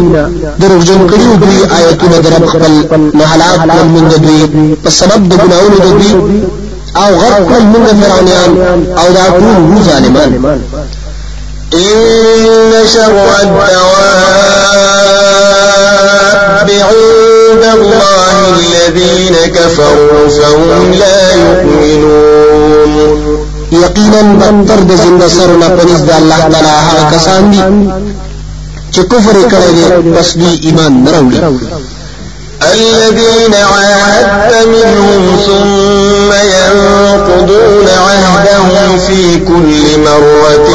دروغجن 0.60 1.02
کړي 1.10 1.30
دوی 1.44 1.60
آیتونه 1.78 2.18
در 2.26 2.48
خپل 2.48 2.74
نه 3.14 3.26
هلاک 3.26 3.60
کړل 3.70 3.88
موږ 3.96 4.20
دوی. 4.26 4.76
په 4.84 4.90
سبب 4.90 5.30
د 5.30 5.34
ګناونو 5.42 5.78
د 5.84 5.88
دوی 6.00 6.14
أو 6.96 7.16
غرق 7.16 7.42
کړل 7.50 7.64
موږ 7.74 7.86
فرعونان 8.02 8.52
أو 8.98 9.08
دا 9.14 9.26
ټول 9.40 9.82
ظالمان. 9.88 10.32
إن 11.74 12.74
شر 12.94 13.16
الدواب 13.42 14.38
عند 16.70 17.64
الله 17.74 18.36
الذين 18.60 19.36
كفروا 19.56 20.30
فهم 20.30 20.92
لا 20.92 21.20
يؤمنون. 21.36 23.12
یقینا 23.72 24.22
بدتر 24.40 24.80
د 24.90 24.92
زنده 25.04 25.28
سرونه 25.28 25.68
پنځ 25.78 26.00
د 26.08 26.12
الله 26.20 26.42
تعالی 26.52 26.74
هغه 26.88 27.04
کسان 27.14 27.42
دي 27.52 27.62
چې 28.94 29.02
کفر 29.12 29.36
کړی 29.52 29.72
دی 29.78 29.86
بس 30.16 30.30
دوی 30.38 30.54
ایمان 30.68 30.94
نه 31.04 31.12
راوړي 31.12 31.40
الذين 32.74 33.54
عاهدت 33.54 34.68
منهم 34.68 35.38
ثم 35.46 36.30
ينقضون 36.56 37.88
عهدهم 37.88 38.98
في 39.08 39.40
كل 39.40 40.00
مرة 40.06 40.70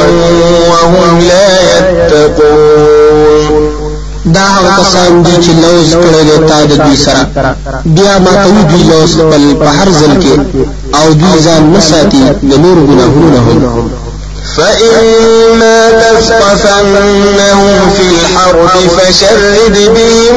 وهم 0.70 1.20
لا 1.20 1.50
يتقون. 1.72 3.52
دا 4.24 4.40
هغه 4.40 4.82
کسان 4.82 5.22
دي 5.22 5.36
چې 5.44 5.50
لوز 5.62 5.94
دی 5.94 6.48
تا 6.48 6.64
د 6.64 6.72
دوی 6.84 6.96
سره. 6.96 7.26
بیا 7.84 8.18
ما 8.18 8.30
ته 8.30 8.62
دوی 8.70 8.82
لوز 8.82 9.20
بل 9.20 9.54
په 9.60 9.66
هر 9.66 9.88
ځل 9.88 10.22
کې 10.22 10.34
أو 10.94 11.12
دوی 11.12 11.40
ځان 11.44 11.62
نه 11.72 11.80
ساتي 11.80 12.22
د 12.42 12.54
نور 12.58 12.76
ګناهونو 12.88 13.38
هم. 13.38 14.01
فإما 14.56 15.90
تثقفنهم 15.90 17.90
في 17.96 18.02
الحرب 18.02 18.68
فشرد 18.68 19.76
بهم 19.94 20.36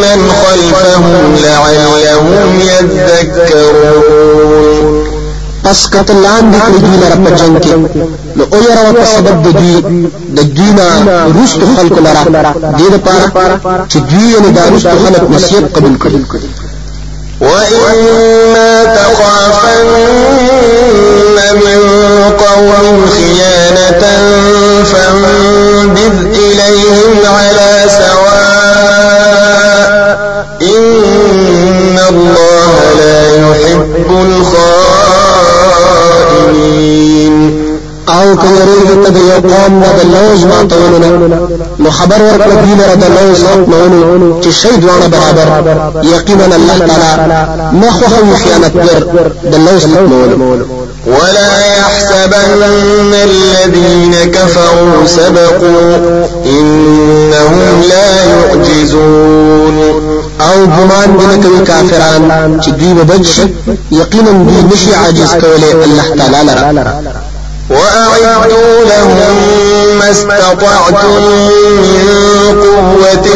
من 0.00 0.30
خلفهم 0.30 1.36
لعلهم 1.44 2.60
يذكرون 2.60 4.56
پس 5.66 5.80
کته 5.92 6.14
لاندې 6.14 6.58
کړی 6.66 6.78
دوی 6.84 6.96
لره 7.02 7.16
په 7.24 7.30
جنگ 7.40 7.56
کې 7.64 7.72
نو 8.36 8.44
أو 8.54 8.92
په 8.98 9.04
سبب 9.04 9.36
د 9.46 9.48
دوی 9.58 9.74
د 10.36 10.38
دوی 10.56 10.70
نه 10.78 10.86
رست 11.38 11.60
خلق 11.76 11.96
لره 12.06 12.22
دې 12.78 12.88
لپاره 12.94 13.24
چې 13.92 13.98
دوی 14.10 14.28
نه 14.44 14.62
رست 14.74 14.88
خلق 15.04 15.22
نصیحت 15.30 15.64
قبول 15.76 15.94
کړي 16.02 16.20
وإما 17.40 18.70
تخافن 18.96 19.88
من 21.54 21.80
قوم 22.38 23.06
خيانة 23.16 24.02
فانبذ 24.84 26.16
إليهم 26.38 27.26
على 27.26 27.84
سواء 27.88 28.36
إن 30.62 31.98
الله 32.08 32.45
ته 39.04 39.10
د 39.16 39.18
یو 39.30 39.38
قوم 39.50 39.72
نه 39.82 39.88
د 39.98 40.00
لوز 40.14 40.44
نه 40.44 40.58
نو 41.82 41.90
خبر 41.90 42.20
ورکړه 42.28 42.56
لره 42.80 42.94
د 43.02 43.04
لوز 43.16 43.40
چې 44.42 44.50
برابر 45.14 45.46
یقینا 46.14 46.44
الله 46.58 46.78
تعالی 46.88 47.40
خیانتګر 48.42 49.02
د 49.52 49.54
لوز 49.66 49.84
ولا 51.06 51.66
يحسبن 51.78 52.62
الذين 53.14 54.14
كفروا 54.30 55.06
سبقوا 55.06 56.26
إنهم 56.46 57.82
لا 57.90 58.24
يعجزون 58.24 59.78
أو 60.40 60.66
ګمان 60.66 61.08
دې 61.18 61.44
کوي 61.44 61.60
کافران 61.66 62.60
چې 62.60 62.70
دوی 62.70 62.94
به 62.94 63.02
بچ 63.02 63.40
یقینا 63.90 64.30
عاجز 64.94 65.30
کولای 65.34 65.72
الله 65.84 66.04
تعالی 66.18 66.50
لره 66.50 67.25
وأعدوا 67.70 68.84
لهم 68.84 69.36
ما 69.98 70.10
استطعتم 70.10 71.22
من 71.82 72.06
قوة 72.62 73.26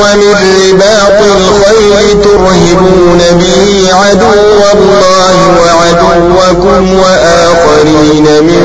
ومن 0.00 0.34
رباط 0.68 1.20
الخيل 1.36 2.22
ترهبون 2.22 3.20
به 3.32 3.88
عدو 3.94 4.26
الله 4.74 5.36
وعدوكم 5.62 6.94
وآخرين 6.94 8.24
من 8.44 8.62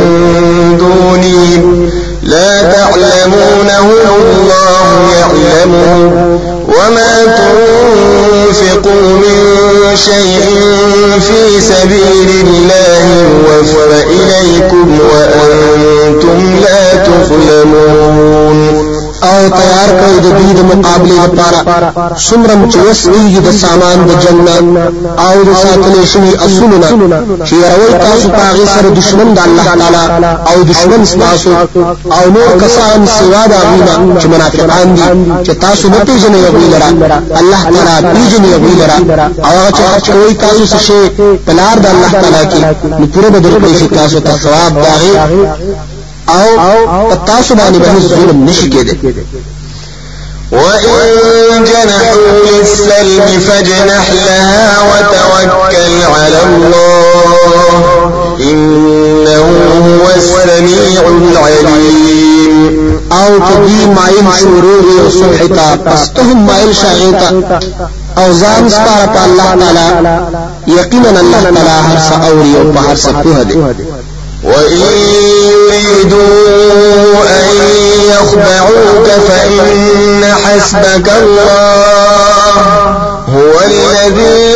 دونهم 0.79 1.89
لا 2.23 2.61
تعلمونهم 2.61 3.91
الله 4.25 5.09
يعلمهم 5.19 6.39
وما 6.67 7.25
تنفقوا 7.25 9.01
من 9.01 9.35
شيء 9.95 10.41
في 11.19 11.61
سبيل 11.61 12.29
الله 12.47 13.03
يوفى 13.47 14.03
إليكم 14.09 14.99
وأنتم 14.99 16.55
لا 16.61 16.95
تظلمون. 16.95 18.30
أو 19.41 19.49
تیار 19.49 19.89
کړی 19.99 20.17
د 20.25 20.27
دوی 20.37 20.53
د 20.59 20.61
مقابله 20.71 21.15
لپاره 21.27 21.59
څومره 22.27 22.53
چې 22.71 22.79
وسیږي 22.87 23.39
د 23.47 23.49
سامان 23.61 23.97
د 24.09 24.11
جنت 24.23 24.65
أو 25.27 25.35
د 25.47 25.49
ساتل 25.63 25.95
شوی 26.13 26.31
اصولنا 26.45 26.89
چې 27.47 27.55
راوي 27.63 27.89
تاسو 28.05 28.27
پاغي 28.37 28.65
سره 28.75 28.89
دشمن 28.99 29.33
د 29.37 29.39
الله 29.47 29.65
تعالی 29.79 30.31
أو 30.51 30.57
دشمن 30.71 31.01
تاسو 31.25 31.49
أو 32.17 32.25
نور 32.35 32.49
کسان 32.63 33.07
سوا 33.17 33.43
د 33.51 33.53
غینا 33.67 33.95
چې 34.21 34.25
منافقان 34.33 34.87
دي 34.95 35.01
چې 35.45 35.53
تاسو 35.65 35.89
نه 35.93 35.99
پیژنئ 36.07 36.39
یو 36.45 36.53
لرا 36.73 36.89
الله 37.41 37.61
تعالی 37.75 38.13
پیژنئ 38.15 38.49
یو 38.53 38.59
لرا 38.81 38.97
أو 39.47 39.53
هغه 39.59 39.71
چې 39.77 39.81
خرج 39.89 40.05
کوي 40.11 40.33
تاسو 40.33 40.63
څه 40.71 40.79
شي 40.87 41.01
پلار 41.45 41.75
د 41.83 41.85
الله 41.93 42.11
تعالی 42.21 42.43
کې 42.51 42.59
نو 42.99 43.05
پوره 43.13 43.29
بدل 43.29 43.53
کوي 43.63 43.87
تاسو 43.97 44.19
ته 44.19 44.37
ثواب 44.43 44.73
داغي 44.85 45.13
أو 46.31 47.09
پتاسو 47.09 47.55
باندې 47.55 47.77
به 47.77 47.99
ظلم 47.99 48.45
نشي 48.45 48.69
کېده 48.69 48.95
وإن 50.51 51.63
جنحوا 51.63 52.31
للسلم 52.51 53.39
فاجنح 53.39 54.05
لها 54.11 54.81
وتوكل 54.89 55.93
على 56.15 56.39
الله. 56.45 57.81
إنه 58.39 59.45
هو 59.85 60.05
السميع 60.15 61.01
العليم. 61.61 63.01
أو 63.11 63.39
کدی 63.39 63.85
مایل 63.85 64.27
شروع 64.39 65.09
صلحتا 65.09 65.75
پستهم 65.75 66.47
مایل 66.47 66.75
شاغیتا 66.75 67.29
أو 68.17 68.33
ځان 68.33 68.69
سپاره 68.69 69.05
په 69.13 69.19
الله 69.25 69.55
تعالی 69.61 69.87
یقینا 70.67 71.09
الله 71.19 71.41
تعالی 71.41 71.77
هر 71.87 71.97
څه 72.09 72.13
اوري 72.27 72.51
أو 72.57 72.71
وإن 74.51 74.81
يريدوا 75.51 77.23
أن 77.39 77.47
يخدعوك 78.09 79.07
فإن 79.27 80.23
حسبك 80.43 81.07
الله 81.21 82.57
هو 83.27 83.53
الذي 83.65 84.51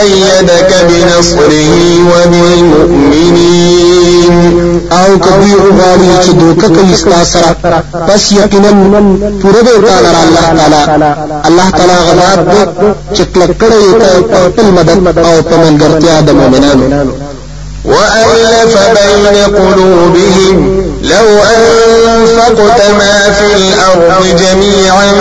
أيدك 0.00 0.70
بنصره 0.88 1.72
وبالمؤمنين. 2.10 3.70
أو 4.92 5.18
کبھی 5.18 5.52
غواړي 5.54 6.10
چې 6.24 6.30
دوکه 6.40 6.68
کوي 6.68 6.94
ستا 6.96 7.24
سره 7.24 7.50
پس 8.08 8.32
یقینا 8.32 8.70
پوره 9.42 9.60
دی 9.66 9.74
تعالی 9.86 10.08
الله 10.24 10.46
تعالی 10.86 11.10
الله 11.48 11.70
تعالی 11.70 11.96
غلط 12.08 12.38
چې 13.14 13.22
کلک 13.34 13.50
کړی 13.62 13.84
ته 14.56 14.70
مدد 14.70 15.18
أو 15.18 15.42
په 15.42 15.56
منګرتیا 15.62 16.20
د 16.26 16.30
مؤمنانو 16.30 17.12
وألف 17.84 18.78
بين 18.78 19.44
قلوبهم 19.56 20.80
لو 21.02 21.26
أنفقت 21.56 22.90
ما 22.90 23.32
في 23.32 23.56
الأرض 23.56 24.24
جميعا 24.26 25.12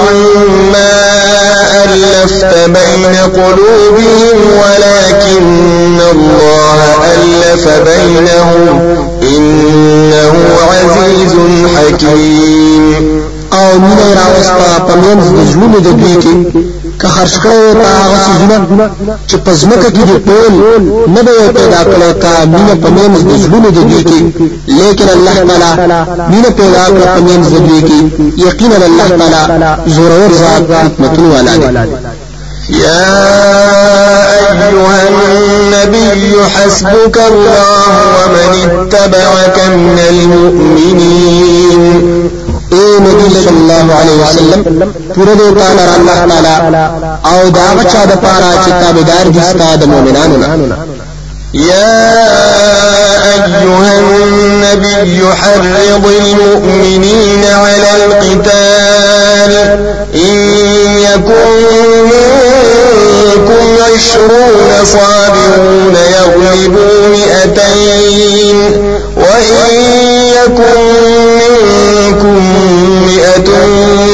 ما 0.73 0.91
ألفت 1.85 2.55
بين 2.69 3.15
قلوبهم 3.33 4.37
ولكن 4.63 5.99
الله 6.11 6.95
ألف 7.15 7.67
بينهم 7.67 8.79
إنه 9.21 10.33
عزيز 10.71 11.35
حكيم 11.77 13.23
أو 13.53 13.79
مینه 13.79 14.13
راوستا 14.19 14.71
پمنځ 14.87 15.23
د 15.35 15.39
ژوند 15.51 15.75
د 15.85 15.89
که 16.99 17.07
خرج 17.07 17.33
هغه 17.85 18.17
سيزونه 18.25 18.57
چې 19.29 19.35
کې 19.95 20.03
دي 20.09 20.17
ټول 20.27 20.53
نه 21.15 21.21
به 21.21 21.31
پیدا 21.55 21.83
تا 22.23 22.33
په 22.81 22.89
د 23.69 23.79
کې 24.09 24.19
لیکن 24.67 25.07
الله 25.15 25.35
تعالی 25.47 25.71
پیدا 26.59 26.83
په 26.85 27.19
د 27.19 27.29
کې 27.87 27.99
یقینا 28.47 28.77
الله 28.89 29.07
تعالی 29.19 29.41
ذات 30.41 30.71
حکمتونه 30.85 31.29
والا 31.35 31.53
يا 32.69 33.05
أيها 34.39 34.69
النبي 35.27 36.43
حسبك 36.55 37.17
الله 37.31 37.87
ومن 38.15 38.49
اتبعك 38.79 39.57
من 39.69 39.97
المؤمنين. 40.09 41.79
نبی 42.99 43.29
صلی 43.45 43.57
الله 43.57 43.93
علیه 43.99 44.15
وسلم 44.23 44.63
پوره 45.15 45.33
دې 45.35 45.59
تعالی 45.59 45.81
الله 45.99 46.17
تعالی 46.41 46.85
أو 47.25 47.49
دا 47.49 47.67
بچا 47.79 48.05
د 48.05 48.13
پاره 48.23 48.51
چې 48.65 48.69
تابعدار 48.69 49.27
دي 49.33 49.41
ستاسو 49.41 49.87
مؤمنانو 49.87 50.35
يا 51.53 52.09
أيها 53.35 53.99
النبي 53.99 55.25
حرض 55.35 56.05
المؤمنين 56.05 57.43
على 57.45 58.05
القتال 58.05 59.53
إن 60.15 60.37
يكن 60.97 62.03
منكم 62.03 63.77
عشرون 63.93 64.85
صابرون 64.85 65.95
يغلبوا 65.95 67.07
مئتين 67.07 68.57
وإن 69.17 69.73
يكن 70.35 70.81
منكم 71.39 72.58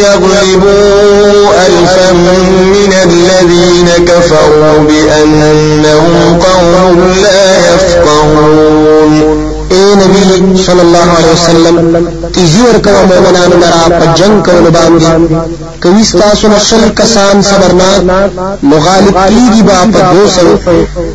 يغلبوا 0.04 1.50
ألفا 1.68 2.12
من 2.14 2.94
الذين 3.06 4.06
كفروا 4.06 4.78
بأنهم 4.78 6.40
قوم 6.40 7.14
لا 7.24 7.58
يفقهون. 7.58 9.55
نبی 10.02 10.64
صلی 10.68 10.80
الله 10.80 11.08
علیه 11.18 11.34
وسلم 11.34 12.08
تیزی 12.34 12.62
ورکو 12.62 12.90
مؤمنانو 13.12 13.58
لرا 13.64 14.00
په 14.00 14.06
جنگ 14.20 14.44
کولو 14.46 14.72
باندې 14.78 15.82
کوي 15.84 16.04
تاسو 16.22 16.48
نشل 16.48 16.90
کسان 17.00 17.42
صبرناک 17.42 18.32
مغالب 18.64 19.16
کیږي 19.28 19.62
با 19.68 19.80
په 19.94 20.14
دوسو 20.14 20.48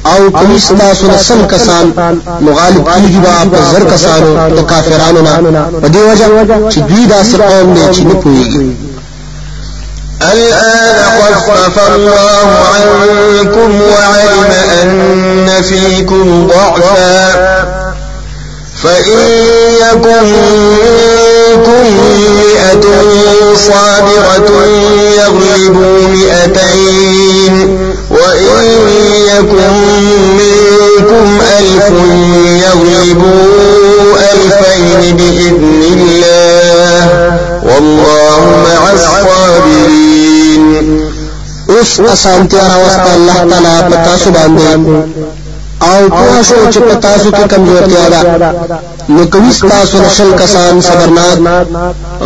أو 0.06 0.30
کوي 0.30 0.58
تاسو 0.78 1.06
نسل 1.06 1.46
کسان 1.54 1.92
مغالب 2.40 2.84
کیږي 2.94 3.20
با 3.24 3.34
په 3.52 3.72
زر 3.72 3.84
کسانو 3.94 4.30
د 4.56 4.60
کافرانو 4.72 5.20
نه 5.22 5.66
په 5.82 5.88
دی 5.88 5.98
وجه 5.98 6.70
چې 6.70 6.78
دوی 6.78 7.06
داسې 7.06 7.36
قوم 7.40 7.74
دي 7.74 7.84
چې 7.94 8.00
نه 8.00 8.14
پوهیږي 8.22 8.90
الآن 10.22 11.34
خفف 11.34 11.78
الله 11.94 12.48
عنكم 12.74 13.80
وعلم 13.82 14.50
أن 14.82 15.62
فيكم 15.62 16.46
ضعفا. 16.46 17.79
فإن 18.82 19.20
يكن 19.80 20.24
منكم 21.52 21.84
مئة 22.40 22.84
صابرة 23.54 24.50
يغلبوا 25.16 25.98
مئتين 26.08 27.54
وإن 28.10 28.64
يكن 29.26 29.72
منكم 30.38 31.26
ألف 31.58 31.88
يغلبوا 32.64 33.44
ألفين 34.32 35.16
بإذن 35.16 35.82
الله 35.92 37.02
والله 37.62 38.40
مع 38.66 38.82
الصابرين. 38.92 40.74
اوس 41.70 42.00
اسانتیا 42.00 42.60
راوسته 42.60 43.14
الله 43.14 43.38
تعالی 43.50 43.76
په 43.90 43.96
تاسو 44.04 44.30
باندې 44.30 44.70
او 46.00 46.08
پوه 46.08 46.42
شو 46.48 46.70
چې 46.72 46.80
په 46.88 46.94
تاسو 47.06 47.30
کې 47.30 47.44
کمزورتیا 47.52 48.04
ده 48.12 48.20
نو 49.08 49.22
کوي 49.32 49.52
تاسو 49.70 49.98
نشل 50.02 50.30
کسان 50.40 50.80
صبرناک 50.88 51.38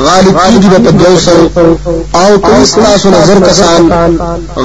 غالب 0.07 0.37
کیږي 0.45 0.69
په 0.85 0.91
دوه 1.01 1.19
سر 1.25 1.39
او 2.21 2.39
کوي 2.47 2.65
تاسو 2.85 3.11
نظر 3.17 3.41
کسان 3.49 3.83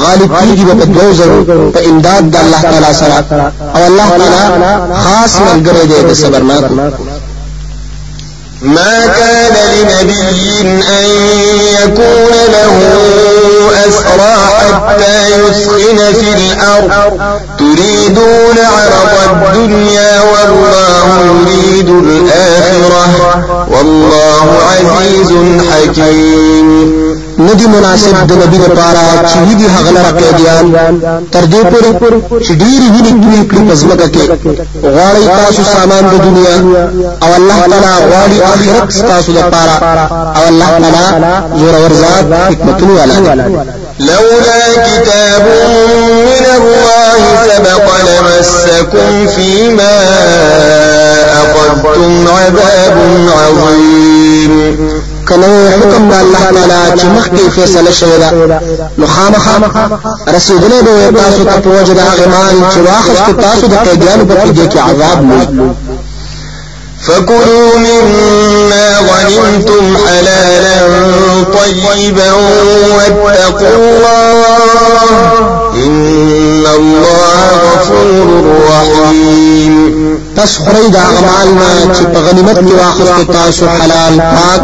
غالب 0.03 0.31
کیږي 0.39 0.65
په 0.79 0.85
دوه 0.85 1.13
سر 1.19 1.29
په 1.73 1.79
امداد 1.89 2.23
د 2.33 2.35
الله 2.43 2.61
تعالی 2.61 2.93
سره 3.01 3.51
او 3.75 3.81
الله 3.89 4.07
تعالی 4.17 4.73
خاص 5.03 5.39
ملګری 5.47 5.85
دی 5.91 5.99
د 6.09 6.13
صبرناک 6.21 6.63
ما 8.61 9.07
كان 9.07 9.55
لنبي 9.73 10.61
أن 10.61 11.05
يكون 11.83 12.33
له 12.47 12.75
أسرى 13.87 14.35
حتى 14.59 15.29
يسخن 15.29 16.13
في 16.13 16.29
الأرض. 16.33 17.11
تريدون 17.59 18.57
عرض 18.59 19.55
الدنيا 19.55 20.21
والله 20.21 21.05
يريد 21.25 21.89
الآخرة. 21.89 23.05
والله 23.71 24.45
عزيز 24.69 25.31
حكيم. 25.71 27.08
ندی 27.39 27.65
مناسب 27.67 28.15
د 28.29 28.31
نبی 28.31 28.57
لپاره 28.57 29.01
چې 29.29 29.37
وی 29.47 29.67
هغه 29.75 29.91
لره 29.97 30.11
قیدیان 30.19 30.65
تر 31.33 31.43
دې 31.51 31.61
پورې 31.71 31.89
چې 32.45 32.51
ډیر 32.61 32.81
ویني 32.93 33.13
کړی 33.23 33.41
کړی 33.49 33.61
پزماکه 33.69 34.07
کې. 34.13 34.23
غواړي 34.83 35.23
تاسو 35.39 35.61
سامان 35.73 36.03
د 36.11 36.15
دنیا 36.25 36.55
أو 37.23 37.31
الله 37.39 37.59
تعالی 37.71 37.93
غواړي 38.09 38.37
آخرت 38.53 39.07
تاسو 39.11 39.31
لپاره. 39.31 39.75
أو 40.37 40.43
الله 40.51 40.71
تعالی 40.79 41.35
زور 41.59 41.75
ورزاد 41.83 42.25
حکمتونه 42.33 42.93
والا 42.99 43.15
لولا 43.99 44.61
كتاب 44.87 45.45
من 46.29 46.45
الله 46.57 47.21
سبق 47.49 47.85
لمسكم 48.07 49.27
فيما 49.35 49.97
أخذتم 51.41 52.27
عذاب 52.27 52.97
عظيم. 53.39 55.08
حکم 55.31 56.09
تعالی 56.53 56.99
چې 56.99 57.05
مخکې 57.05 57.49
فیصله 57.55 57.91
شوی 57.91 58.17
رسیدلې 60.35 60.79
به 60.85 61.21
تاسو 61.21 61.43
ته 61.43 61.59
په 61.63 61.69
وجه 61.69 61.93
چې 62.73 62.79
تاسو 63.41 63.67
د 63.67 63.75
قیدیانو 63.75 64.25
په 64.25 64.33
کې 64.55 64.67
کې 64.71 64.77
عذاب 64.77 65.19
فكلوا 67.01 67.77
مما 67.77 68.87
غنمتم 69.09 69.97
حلالا 69.97 70.79
طيبا 71.43 72.31
واتقوا 73.23 73.75
الله 73.75 75.59
الله 76.75 77.49
غفور 77.65 78.43
رحيم. 78.69 80.19
تاسو 80.35 80.63
دا 80.91 80.99
اعمال 80.99 81.89
واخست 82.79 83.31
تاسو 83.31 83.67
حلال 83.67 84.19
پاک 84.19 84.61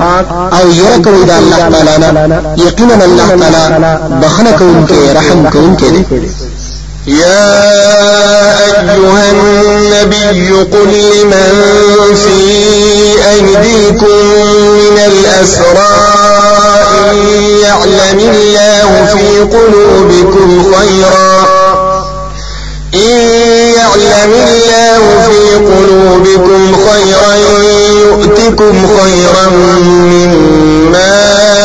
أو 0.53 0.71
یره 0.71 0.97
کوي 1.03 1.23
دا 1.25 1.37
الله 1.37 1.57
تعالی 1.57 2.11
نه 2.11 2.41
یقینا 2.57 3.03
الله 3.03 3.27
تعالی 3.27 3.97
بخنه 4.21 4.51
کوونکی 4.51 5.11
رحم 5.15 5.45
يا 7.07 7.51
أيها 8.93 9.31
النبي 9.31 10.49
قل 10.51 10.87
لمن 10.87 12.15
في 12.15 12.39
أيديكم 13.29 14.15
من 14.75 14.97
الأسرى 14.97 15.95
إن 17.11 17.15
يعلم 17.63 18.19
الله 18.19 19.05
في 19.05 19.39
قلوبكم 19.39 20.73
خيرا 20.73 21.64
يعلم 23.95 24.33
الله 24.33 25.27
في 25.27 25.55
قلوبكم 25.55 26.75
خيرا 26.89 27.35
يؤتكم 27.99 28.87
خيرا 28.87 29.49
مما 29.79 31.64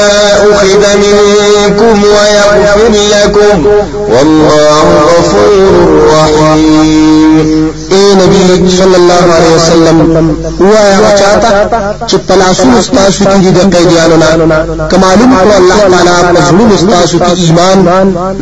أخذ 0.53 0.83
منكم 0.97 2.03
ويغفر 2.05 2.93
لكم 3.15 3.67
والله 4.09 4.85
غفور 5.11 5.73
رحيم. 6.13 7.71
اے 7.91 8.15
نبی 8.15 8.71
صلی 8.71 8.97
الله 8.97 9.25
علیه 9.37 9.55
وسلم 9.57 10.37
وایا 10.61 11.11
چاته 11.21 11.51
چې 12.09 12.17
پلاسو 12.29 12.69
استاسو 12.79 13.25
کې 13.25 13.51
د 13.57 13.77
قیدیانو 13.77 14.17
نه 14.17 14.87
کمالم 14.93 15.31
کو 15.43 15.51
الله 15.57 15.79
تعالی 15.93 16.15
په 16.35 16.75
استاسو 16.75 17.19
کې 17.19 17.33
ایمان 17.45 17.79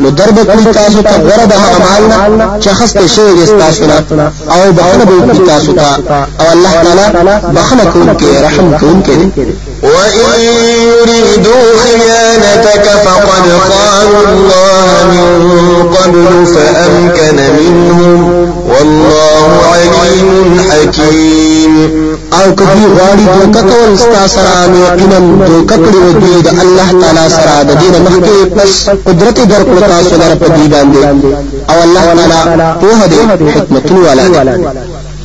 نو 0.01 0.09
درب 0.09 0.37
کړی 0.51 0.73
تاسو 0.79 1.01
ته 1.01 1.15
غره 1.27 1.45
د 1.45 1.53
اعمال 1.65 2.59
چې 2.63 2.69
خسته 2.69 3.07
شوی 3.15 3.43
استاسو 3.43 3.85
نه 3.85 4.31
آو 4.55 4.71
بخنه 4.71 5.05
به 5.05 5.45
تاسو 5.51 5.71
ته 5.73 5.85
أو 6.39 6.47
الله 6.53 6.73
تعالی 6.83 7.35
بخنه 7.55 7.85
کوونکی 7.93 8.31
رحم 8.45 8.77
کوونکی 8.77 9.31
وإن 9.83 10.39
يريدوا 10.87 11.65
خيانتك 11.83 12.83
فقد 13.05 13.45
خانوا 13.69 14.23
الله 14.29 15.11
من 15.11 15.93
قبل 15.93 16.45
فأمكن 16.45 17.35
منهم 17.35 18.53
والله 18.69 19.61
عليم 19.73 20.59
حكيم. 20.69 21.89
أو 22.33 22.55
کدی 22.55 22.85
غواړي 22.95 23.25
دوکه 23.39 23.61
کول 23.61 23.99
ستا 23.99 24.27
سره 24.27 24.67
نو 24.67 24.77
یقینا 24.85 25.19
دوکه 25.47 25.75
کړی 25.75 26.47
الله 26.61 26.89
تعالی 27.01 27.29
سره 27.29 27.63
د 27.63 27.71
دین 27.79 28.05
مخکې 28.05 28.59
پس 28.59 28.89
قدرت 29.07 29.37
درکړه 29.39 29.87
تاسو 29.87 30.15
لپاره 30.15 30.35
په 30.35 30.47
دی 30.47 31.05
أو 31.69 31.83
الله 31.83 32.05
تعالی 32.31 32.73
په 32.81 33.07
دې 33.11 33.51
حکمت 33.57 33.91
والا 33.91 34.25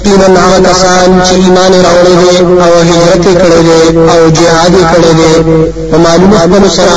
یقینا 0.00 0.40
هغه 0.40 0.60
کسان 0.70 1.20
چې 1.26 1.34
ایمان 1.44 1.72
راوړي 1.86 2.14
دي 2.20 2.36
او 2.64 2.72
هجرت 2.88 3.24
کړي 3.40 3.60
دي 3.66 3.98
او 4.12 4.30
جهاد 4.38 4.74
کړي 4.92 5.12
دي 5.18 5.32
په 5.90 5.96
معلومه 6.04 6.38
خپل 6.44 6.68
سره 6.76 6.96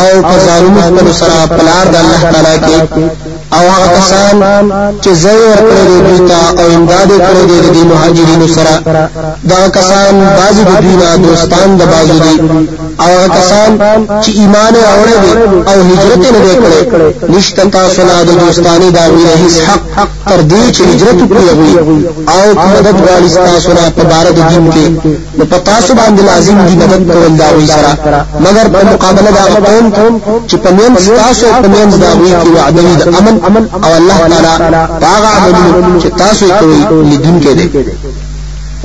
او 0.00 0.22
په 0.28 0.34
ظالم 0.46 0.76
خپل 0.88 1.12
سره 1.20 1.46
په 1.50 1.62
لار 1.68 1.86
د 1.92 1.96
الله 2.02 2.20
تعالی 2.32 2.56
کې 2.66 2.76
او 3.56 3.64
هغه 3.74 3.88
کسان 3.98 4.34
چې 5.02 5.10
زوی 5.22 5.42
ورکړي 5.52 5.82
دي 5.88 5.98
دوی 6.06 6.28
ته 6.28 6.38
او 6.60 6.66
امداد 6.76 7.10
کړي 7.26 7.44
دي 7.50 7.58
د 7.74 7.76
مهاجرینو 7.92 8.48
سره 8.56 8.74
دا 9.52 9.60
کسان 9.76 10.14
بعضی 10.38 10.62
د 10.64 10.72
دوی 10.82 10.94
نه 11.02 11.16
دوستان 11.26 11.76
د 11.80 11.82
بعضو 11.92 12.16
دي. 12.24 12.34
او 13.02 13.10
هغه 13.16 13.28
کسان 13.38 13.70
چې 14.22 14.30
ایمان 14.40 14.72
دي 14.74 14.82
او 15.70 15.76
هجرت 15.90 16.22
نه 16.34 16.40
کړي 16.90 17.30
نشته 17.36 17.62
تاسو 17.76 18.02
نه 18.02 18.16
د 18.28 18.30
دوستانی 18.42 18.90
دا 18.90 19.04
وی 19.12 19.24
هیڅ 19.42 19.56
حق 19.96 20.08
تر 20.30 20.40
دې 20.50 20.62
چې 20.76 20.82
هجرت 20.90 21.16
وکړي 21.22 21.44
او 22.34 22.42
مدد 22.74 22.96
غواړي 23.04 23.30
تاسو 23.34 23.70
نه 23.78 23.84
په 23.96 24.02
بار 24.10 24.26
د 24.38 24.40
دین 24.50 24.64
کې. 24.74 24.86
نو 25.38 25.44
په 25.52 25.58
تاسو 25.70 25.94
باندې 25.94 26.22
لازم 26.30 26.58
دي 26.66 26.74
مدد 26.82 27.02
کول 27.12 27.36
دا 27.42 27.48
وی 27.56 27.66
سره. 27.66 27.92
مگر 28.46 28.66
په 28.74 28.78
مقابله 28.92 29.30
دا 29.38 29.44
قوم 29.66 29.86
چې 30.48 30.56
په 30.62 30.70
من 30.78 30.92
تاسو 31.22 31.46
په 31.62 31.68
من 31.74 31.88
دا 32.04 32.10
وی 32.20 32.32
کې 32.42 32.50
وعده 32.56 32.82
د 33.00 33.08
امن 33.18 33.36
أو 33.44 33.96
الله 33.98 34.18
تعالی 34.28 34.86
باغ 35.00 35.24
عملونه 35.36 36.00
چې 36.02 36.08
تاسو 36.18 36.46
کوي 36.60 36.80
لیدون 37.10 37.40
کې 37.40 37.52
دي 37.58 37.66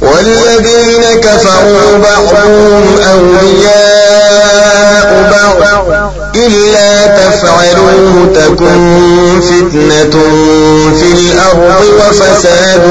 والذين 0.01 1.03
كفروا 1.23 1.97
بعضهم 1.97 2.83
أولياء 3.13 5.09
بعض 5.31 5.57
إلا 6.35 7.07
تفعلوه 7.07 8.15
تكن 8.35 8.81
فتنة 9.41 10.15
في 10.99 11.09
الأرض 11.13 11.83
وفساد 11.99 12.83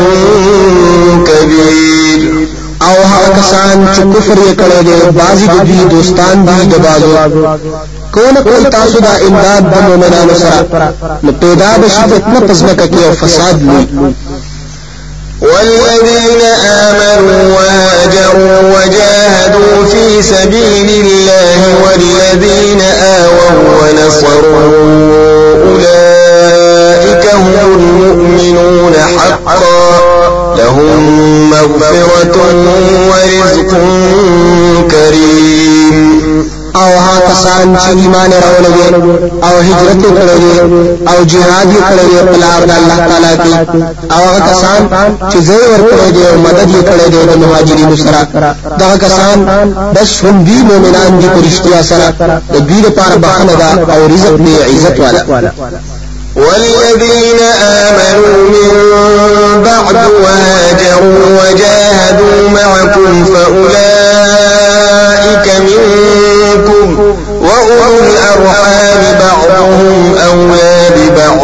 كبير 1.26 2.48
أو 2.82 2.96
هغه 3.12 3.28
کسان 3.40 3.88
چې 3.94 4.00
کفر 4.16 4.34
یې 4.34 4.54
کړی 4.60 4.80
دی 4.84 5.10
بعضی 5.10 5.46
د 5.46 5.64
دوی 5.66 5.84
دوستان 5.90 6.44
دي 6.46 6.66
د 6.66 6.74
بازو۔ 6.84 7.12
کونه 8.14 8.40
کوي 8.42 8.64
تاسو 8.70 8.98
دا 9.00 9.12
امداد 9.26 9.62
د 9.72 9.74
مؤمنانو 9.88 10.34
سره؟ 10.34 10.92
نو 11.22 11.32
پیدا 11.32 11.70
بشي 11.82 12.02
فتنه 12.12 12.40
پزمکه 12.40 12.86
کې 12.86 13.04
أو 13.06 13.12
فساد 13.12 13.62
لوي 13.62 14.14
والذين 15.40 16.42
آمنوا 16.66 17.42
وهاجروا 17.56 18.60
وجاهدوا 18.74 19.84
في 19.92 20.22
سبيل 20.22 20.88
الله 21.06 21.60
والذين 21.84 22.67
کسان 37.30 37.76
چې 37.82 37.88
ایمان 38.02 38.30
راوړل 38.44 38.74
أو 39.48 39.54
هجرت 39.68 39.96
دي 39.96 40.08
أو 41.08 41.18
جهاد 41.24 41.66
دي 41.70 41.78
په 41.88 42.36
لار 42.42 42.60
د 42.66 42.70
الله 42.80 42.98
تعالی 43.08 43.34
کې 43.42 43.52
أو 44.14 44.22
هغه 44.28 44.40
کسان 44.50 44.80
چې 45.30 45.38
زوی 45.48 45.66
ورکړل 45.72 46.10
دي 46.16 46.22
أو 46.30 46.36
مدد 46.46 46.70
کړل 46.88 47.08
دي 47.12 47.20
د 47.30 47.36
مهاجرینو 47.42 47.96
سره. 47.96 48.22
دا 48.78 48.90
کسان 49.04 49.36
بس 49.94 50.10
هم 50.24 50.36
مؤمنان 50.70 51.18
دي 51.20 51.28
پرشتیا 51.28 51.82
سره. 51.82 52.08
د 52.54 52.56
دې 52.68 52.78
لپاره 52.86 53.16
بخنه 53.16 53.54
ده 53.54 53.94
أو 53.94 54.00
رزق 54.06 54.34
دی 54.36 54.54
عزت 54.64 55.00
والا 55.00 55.50
والذين 56.36 57.40
آمنوا 57.62 58.36
من 58.54 58.70
بعد 59.64 59.96
وهاجروا 60.22 61.20
وجاهدوا 61.38 62.48
معكم 62.48 63.24
فأولئك 63.24 64.68
منكم 65.60 66.27
وأولو 67.42 67.98
الأرحام 68.06 69.00
بعضهم 69.20 70.14
أولى 70.30 70.90
ببعض 70.96 71.42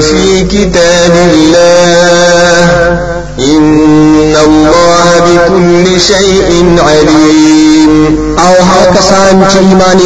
في 0.00 0.44
كتاب 0.44 1.14
الله. 1.32 3.00
إن 3.38 4.34
الله 4.46 5.08
بكل 5.26 6.00
شيء 6.00 6.76
عليم. 6.88 8.30
آو 8.38 8.54
هغه 8.70 8.84
کسان 8.98 9.44
چې 9.52 9.56
ایمان 9.56 9.98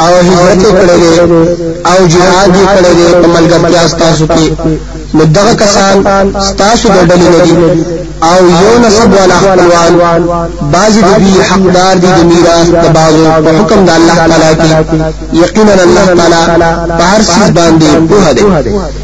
آو 0.00 0.14
هجرت 0.28 0.62
کړي 0.80 1.20
آو 1.86 2.00
یې 2.08 2.66
کړي 2.74 3.14
په 3.22 3.28
ملګرتیا 3.34 3.82
تاسو 3.98 4.24
کې 4.26 4.46
نو 5.14 5.24
دغه 5.24 5.52
ستاسو 6.40 6.88
او 8.30 8.40
یو 8.62 8.72
نسب 8.86 9.10
والا 9.14 9.36
خپلوان. 9.44 9.92
بعضی 10.72 11.00
د 11.00 11.18
دوی 11.18 11.40
حقدار 11.50 11.94
دي 12.02 12.06
د 12.06 12.20
میراث 12.30 12.68
د 12.84 12.86
بازو 12.96 13.24
په 13.44 13.50
حکم 13.58 13.84
د 13.84 13.90
الله 13.98 14.14
تعالی 14.14 14.54
کې. 14.60 14.70
یقینا 15.32 15.72
الله 15.86 16.06
تعالی 16.18 16.70
په 16.98 17.04
هر 17.12 17.22
څه 17.22 17.50
باندې 17.56 17.88
پوهه 18.08 18.32
ده 18.32 19.03